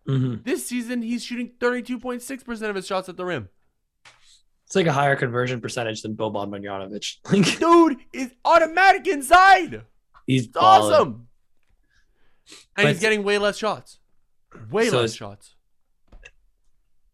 [0.06, 3.24] Hmm This season he's shooting thirty two point six percent of his shots at the
[3.24, 3.48] rim.
[4.66, 7.16] It's like a higher conversion percentage than Boban Marjanovic.
[7.32, 9.82] Like Dude is automatic inside.
[10.26, 11.28] he's awesome.
[12.76, 13.98] And But- he's getting way less shots.
[14.70, 15.54] Way So less shots.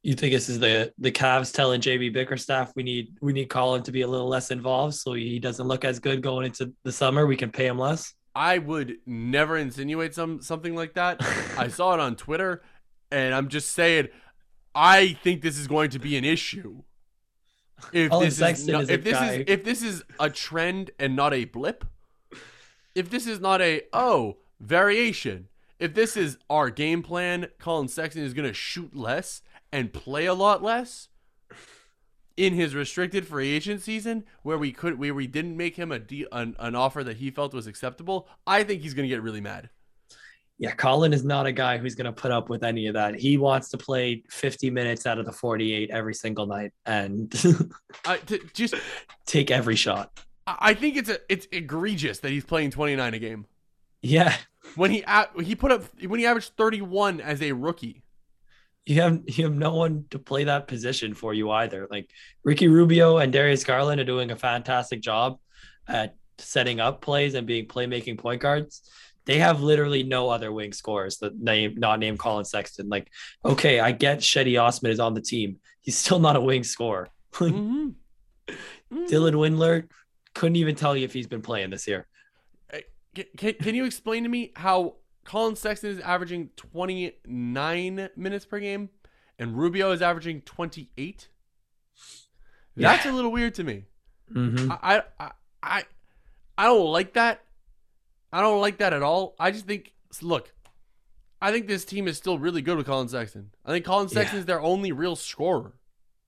[0.03, 3.82] You think this is the the Cavs telling JB Bickerstaff we need we need Colin
[3.82, 6.93] to be a little less involved so he doesn't look as good going into the
[6.93, 7.26] summer.
[7.26, 8.14] We can pay him less.
[8.34, 11.18] I would never insinuate some something like that.
[11.59, 12.62] I saw it on Twitter,
[13.11, 14.08] and I'm just saying,
[14.74, 16.82] I think this is going to be an issue.
[17.92, 20.04] If Collin this is, Sexton no- is a if this guy- is if this is
[20.18, 21.84] a trend and not a blip,
[22.94, 25.48] if this is not a oh variation,
[25.78, 29.42] if this is our game plan, Collin Sexton is going to shoot less
[29.72, 31.08] and play a lot less
[32.36, 35.98] in his restricted free agent season, where we could where we didn't make him a
[35.98, 38.28] de- an, an offer that he felt was acceptable.
[38.46, 39.70] I think he's going to get really mad.
[40.61, 43.14] Yeah, Collin is not a guy who's going to put up with any of that.
[43.18, 47.32] He wants to play 50 minutes out of the 48 every single night and
[48.06, 48.74] I t- just
[49.26, 50.20] take every shot.
[50.46, 53.46] I I think it's a it's egregious that he's playing 29 a game
[54.02, 54.36] Yeah,
[54.76, 55.02] when he
[55.42, 58.02] he put up when he averaged 31 as a rookie.
[58.84, 61.86] you have you have no one to play that position for you either.
[61.90, 62.11] Like
[62.44, 65.38] Ricky Rubio and Darius Garland are doing a fantastic job
[65.88, 68.82] at setting up plays and being playmaking point guards.
[69.26, 72.88] They have literally no other wing scorers that name not named Collin Sexton.
[72.88, 73.10] Like,
[73.44, 75.58] okay, I get Cedi Osman is on the team.
[75.80, 77.08] He's still not a wing scorer.
[77.32, 77.94] Mhm.
[78.48, 79.08] Mhm.
[79.08, 79.88] Dylan Windler
[80.34, 82.06] couldn't even tell you if he's been playing this year.
[83.14, 88.58] Can, can, can you explain to me how Collin Sexton is averaging 29 minutes per
[88.60, 88.88] game
[89.38, 91.28] and Rubio is averaging 28?
[92.76, 93.84] That's a little weird to me.
[94.32, 94.70] Mm-hmm.
[94.72, 95.30] I, I
[95.62, 95.84] I
[96.56, 97.42] I don't like that.
[98.33, 99.35] I don't like that at all.
[99.39, 100.53] I just think look,
[101.43, 103.51] I think this team is still really good with Collin Sexton.
[103.64, 105.72] I think Collin Sexton is their only real scorer.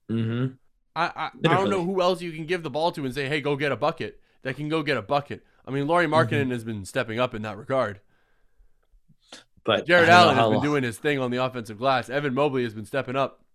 [0.09, 0.53] Mm-hmm.
[0.95, 3.27] I I, I don't know who else you can give the ball to and say,
[3.27, 5.45] "Hey, go get a bucket." That can go get a bucket.
[5.65, 8.01] I mean, Lauri Markkanen has been stepping up in that regard.
[9.63, 11.77] But Jarrett I don't know Allen has been long- doing his thing on the offensive
[11.77, 12.09] glass.
[12.09, 13.45] Evan Mobley has been stepping up.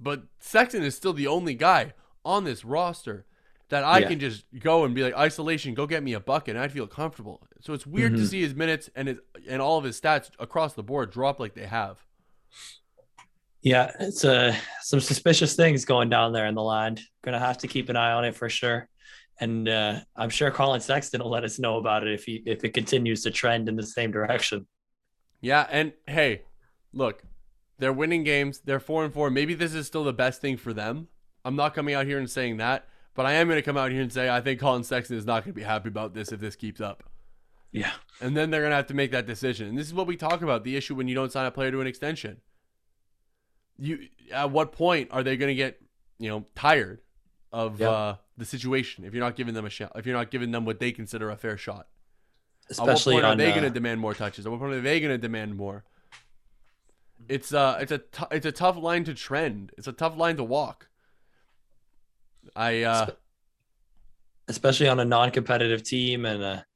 [0.00, 1.92] But Sexton is still the only guy
[2.24, 3.24] on this roster
[3.72, 4.08] that I Yeah.
[4.08, 6.86] can just go and be like, isolation, go get me a bucket, and I'd feel
[6.86, 7.42] comfortable.
[7.62, 8.26] So it's weird to Mhm.
[8.26, 9.16] see his minutes and his
[9.48, 12.04] and all of his stats across the board drop like they have.
[13.62, 17.00] Yeah, it's uh, some suspicious things going down there in the land.
[17.22, 18.88] Gonna have to keep an eye on it for sure.
[19.40, 22.64] And uh, I'm sure Collin Sexton will let us know about it if he if
[22.64, 24.66] it continues to trend in the same direction.
[25.40, 26.42] Yeah, and hey,
[26.92, 27.22] look,
[27.78, 28.60] they're winning games.
[28.60, 29.30] They're four and four.
[29.30, 31.08] Maybe this is still the best thing for them.
[31.44, 33.90] I'm not coming out here and saying that, but I am going to come out
[33.90, 36.32] here and say I think Collin Sexton is not going to be happy about this
[36.32, 37.04] if this keeps up.
[37.70, 37.92] Yeah.
[38.20, 39.68] And then they're going to have to make that decision.
[39.68, 41.70] And this is what we talk about the issue when you don't sign a player
[41.70, 42.40] to an extension.
[43.78, 45.80] You at what point are they going to get,
[46.18, 47.00] you know, tired
[47.50, 47.90] of Yep.
[47.90, 50.64] uh, the situation if you're not giving them a shot, if you're not giving them
[50.64, 51.88] what they consider a fair shot?
[52.70, 54.46] Especially At what point on are they uh, going to demand more touches?
[54.46, 55.84] At what point are they going to demand more?
[57.28, 59.72] It's uh it's a t- it's a tough line to trend.
[59.78, 60.88] It's a tough line to walk.
[62.54, 63.06] I uh
[64.48, 66.66] especially on a non-competitive team and a,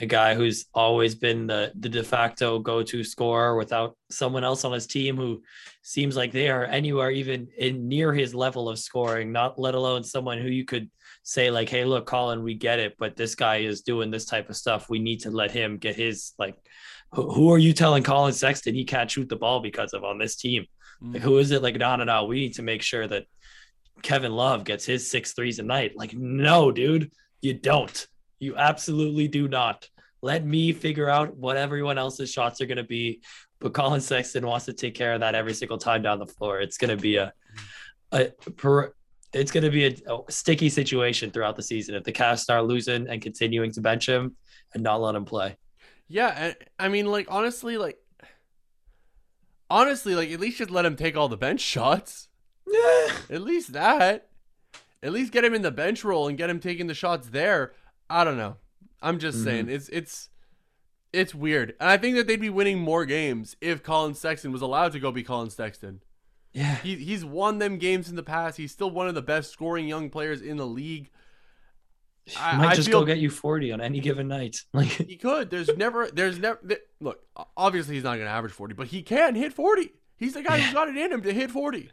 [0.00, 4.72] a guy who's always been the, the de facto go-to scorer without someone else on
[4.72, 5.40] his team who
[5.82, 10.02] seems like they are anywhere even in near his level of scoring not let alone
[10.02, 10.90] someone who you could
[11.22, 14.50] say like hey look collin we get it but this guy is doing this type
[14.50, 14.90] of stuff.
[14.90, 16.56] We need to let him get his like
[17.12, 20.18] who, who are you telling collin sexton he can't shoot the ball because of on
[20.18, 20.66] this team?
[21.00, 21.62] Like, who is it?
[21.62, 23.24] Like no no no we need to make sure that
[24.02, 25.92] Kevin Love gets his six threes a night.
[25.96, 28.06] Like, no, dude, you don't.
[28.38, 29.88] You absolutely do not.
[30.22, 33.20] Let me figure out what everyone else's shots are going to be.
[33.60, 36.60] But Collin Sexton wants to take care of that every single time down the floor.
[36.60, 37.32] It's going to be a,
[38.12, 38.26] a
[38.56, 38.92] per,
[39.32, 42.64] it's going to be a, a sticky situation throughout the season if the Cavs start
[42.66, 44.36] losing and continuing to bench him
[44.74, 45.56] and not let him play.
[46.08, 47.98] Yeah, and- I mean, like honestly, like
[49.70, 52.28] honestly, like at least just let him take all the bench shots.
[52.66, 53.12] Yeah.
[53.30, 54.28] At least that.
[55.02, 57.72] At least get him in the bench role and get him taking the shots there.
[58.08, 58.56] I don't know.
[59.02, 59.44] I'm just Mhm.
[59.44, 60.30] saying it's it's
[61.12, 64.62] it's weird, and I think that they'd be winning more games if Collin Sexton was
[64.62, 66.00] allowed to go be Collin Sexton.
[66.52, 66.76] Yeah.
[66.76, 68.56] He he's won them games in the past.
[68.56, 71.10] He's still one of the best scoring young players in the league.
[72.24, 74.62] He I- might I just feel- go get you 40 on any given night.
[74.72, 75.50] Like, He could.
[75.50, 76.08] There's never.
[76.10, 76.58] There's never.
[76.66, 77.22] th- look,
[77.56, 79.92] obviously he's not going to average 40, but he can hit 40.
[80.16, 81.90] He's the guy who's got it in him to hit 40.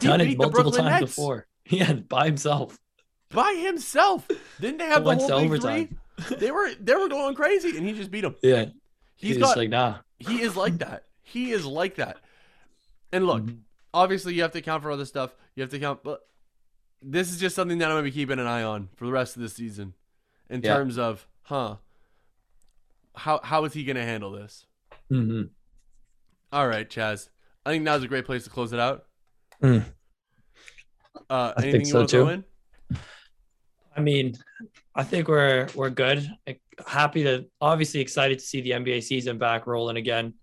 [0.00, 1.46] Done it multiple times Nets before.
[1.70, 2.78] Yeah, by himself.
[3.30, 4.26] by himself.
[4.60, 5.98] Didn't they have the whole big overtime.
[6.20, 6.36] three?
[6.38, 8.34] they were they were going crazy, and he just beat them.
[8.42, 8.66] Yeah.
[9.16, 9.98] He's He's got like, nah.
[10.18, 11.04] he is like that.
[11.22, 12.16] He is like that.
[13.12, 13.58] And look, Mhm.
[13.94, 15.34] obviously you have to account for other stuff.
[15.54, 16.20] You have to count, but
[17.02, 19.36] this is just something that I'm gonna be keeping an eye on for the rest
[19.36, 19.94] of the season,
[20.48, 20.74] in Yeah.
[20.74, 21.76] terms of, huh?
[23.14, 24.66] How how is he gonna handle this?
[25.10, 25.50] Mhm.
[26.52, 27.28] All right, Chaz.
[27.64, 29.06] I think now's a great place to close it out.
[29.62, 29.84] Mm.
[31.28, 32.30] Uh, I think so, want to throw too.
[32.30, 32.44] in?
[33.96, 34.36] I mean,
[34.94, 36.30] I think we're we're good.
[36.86, 40.34] Happy to obviously excited to see the NBA season back rolling again.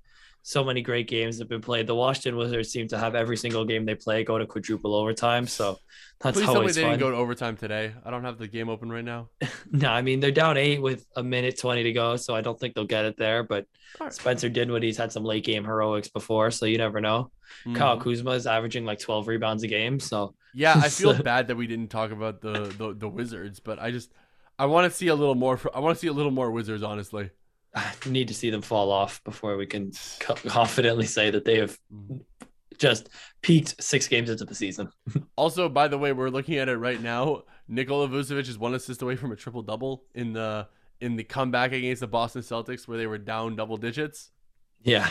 [0.48, 1.88] So many great games have been played.
[1.88, 5.46] The Washington Wizards seem to have every single game they play go to quadruple overtime.
[5.46, 5.78] So
[6.22, 6.92] that's Please tell me they fun.
[6.92, 7.92] didn't go to overtime today.
[8.06, 9.28] I don't have the game open right now.
[9.74, 12.58] No, I mean they're down eight with a minute twenty to go, so I don't
[12.58, 13.44] think they'll get it there.
[13.44, 13.66] But
[14.00, 14.14] right.
[14.14, 17.30] Spencer Dinwiddie's had some late game heroics before, so you never know.
[17.76, 18.04] Kyle Mhm.
[18.04, 21.68] Kuzma is averaging like twelve rebounds a game, so Yeah, I feel bad that we
[21.68, 24.14] didn't talk about the the, the Wizards, but I just
[24.58, 25.60] I want to see a little more.
[25.76, 27.32] I want to see a little more Wizards, honestly.
[27.78, 31.78] I need to see them fall off before we can confidently say that they have
[32.78, 33.10] just
[33.42, 34.90] peaked six games into the season.
[35.36, 37.44] Also, by the way, we're looking at it right now.
[37.68, 40.68] Nikola Vucevic is one assist away from a triple double in the
[41.00, 44.32] in the comeback against the Boston Celtics, where they were down double digits.
[44.82, 45.08] Yeah.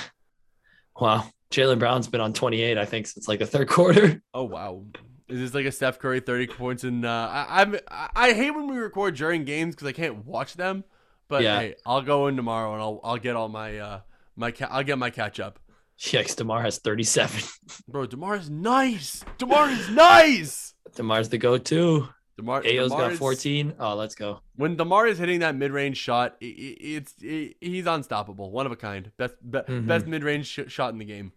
[0.98, 1.28] Wow.
[1.52, 4.20] Jaylen Brown's been on 28, I think, since like the third quarter.
[4.34, 4.84] Oh wow.
[5.28, 6.82] Is this like a Steph Curry thirty points?
[6.82, 10.24] And uh, I, I'm I I hate when we record during games because I can't
[10.26, 10.84] watch them.
[11.28, 11.58] But Yeah.
[11.60, 14.00] hey, I'll go in tomorrow and I'll I'll get all my uh
[14.36, 15.58] my ca- I'll get my catch up.
[15.98, 17.40] Yikes, DeMar has 37.
[17.88, 19.24] Bro, Demar is nice.
[19.38, 20.74] Demar is nice.
[20.94, 22.08] DeMar's the go-to.
[22.36, 23.76] Demar, Ayo's got 14.
[23.80, 24.40] Oh, let's go.
[24.56, 28.50] When Demar is hitting that mid-range shot, i i it's i he's unstoppable.
[28.50, 29.10] One of a kind.
[29.16, 29.86] Best be, Mhm.
[29.86, 31.32] best mid-range sh- shot in the game.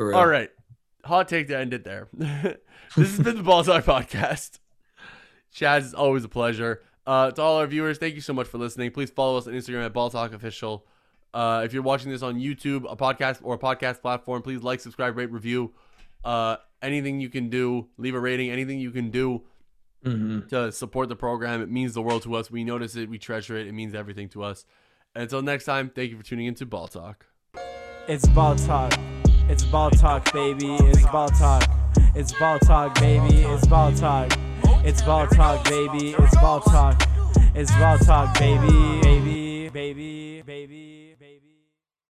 [0.00, 0.48] All right,
[1.04, 2.08] hot take to end it there.
[2.16, 2.56] this
[2.96, 4.58] has been the Ball Talk podcast.
[5.54, 6.82] Chaz, it's always a pleasure.
[7.06, 8.90] Uh, to all our viewers, thank you so much for listening.
[8.90, 10.86] Please follow us on Instagram at Ball Talk Official.
[11.34, 14.80] Uh, if you're watching this on YouTube, a podcast or a podcast platform, please like,
[14.80, 15.72] subscribe, rate, review.
[16.24, 18.50] Uh, anything you can do, leave a rating.
[18.50, 19.42] Anything you can do
[20.04, 20.48] Mhm.
[20.48, 21.62] to support the program.
[21.62, 22.50] It means the world to us.
[22.50, 23.08] We notice it.
[23.08, 23.66] We treasure it.
[23.66, 24.64] It means everything to us.
[25.14, 27.26] Until next time, thank you for tuning into Ball Talk.
[28.08, 28.92] It's ball talk.
[29.48, 30.74] It's ball talk, baby.
[30.74, 31.62] It's ball talk.
[32.14, 33.36] It's ball talk, baby.
[33.42, 34.32] It's ball talk.
[34.84, 36.10] It's ball talk, baby.
[36.18, 37.00] It's ball talk.
[37.54, 39.00] It's ball talk, baby.
[39.00, 41.01] Baby, baby, baby.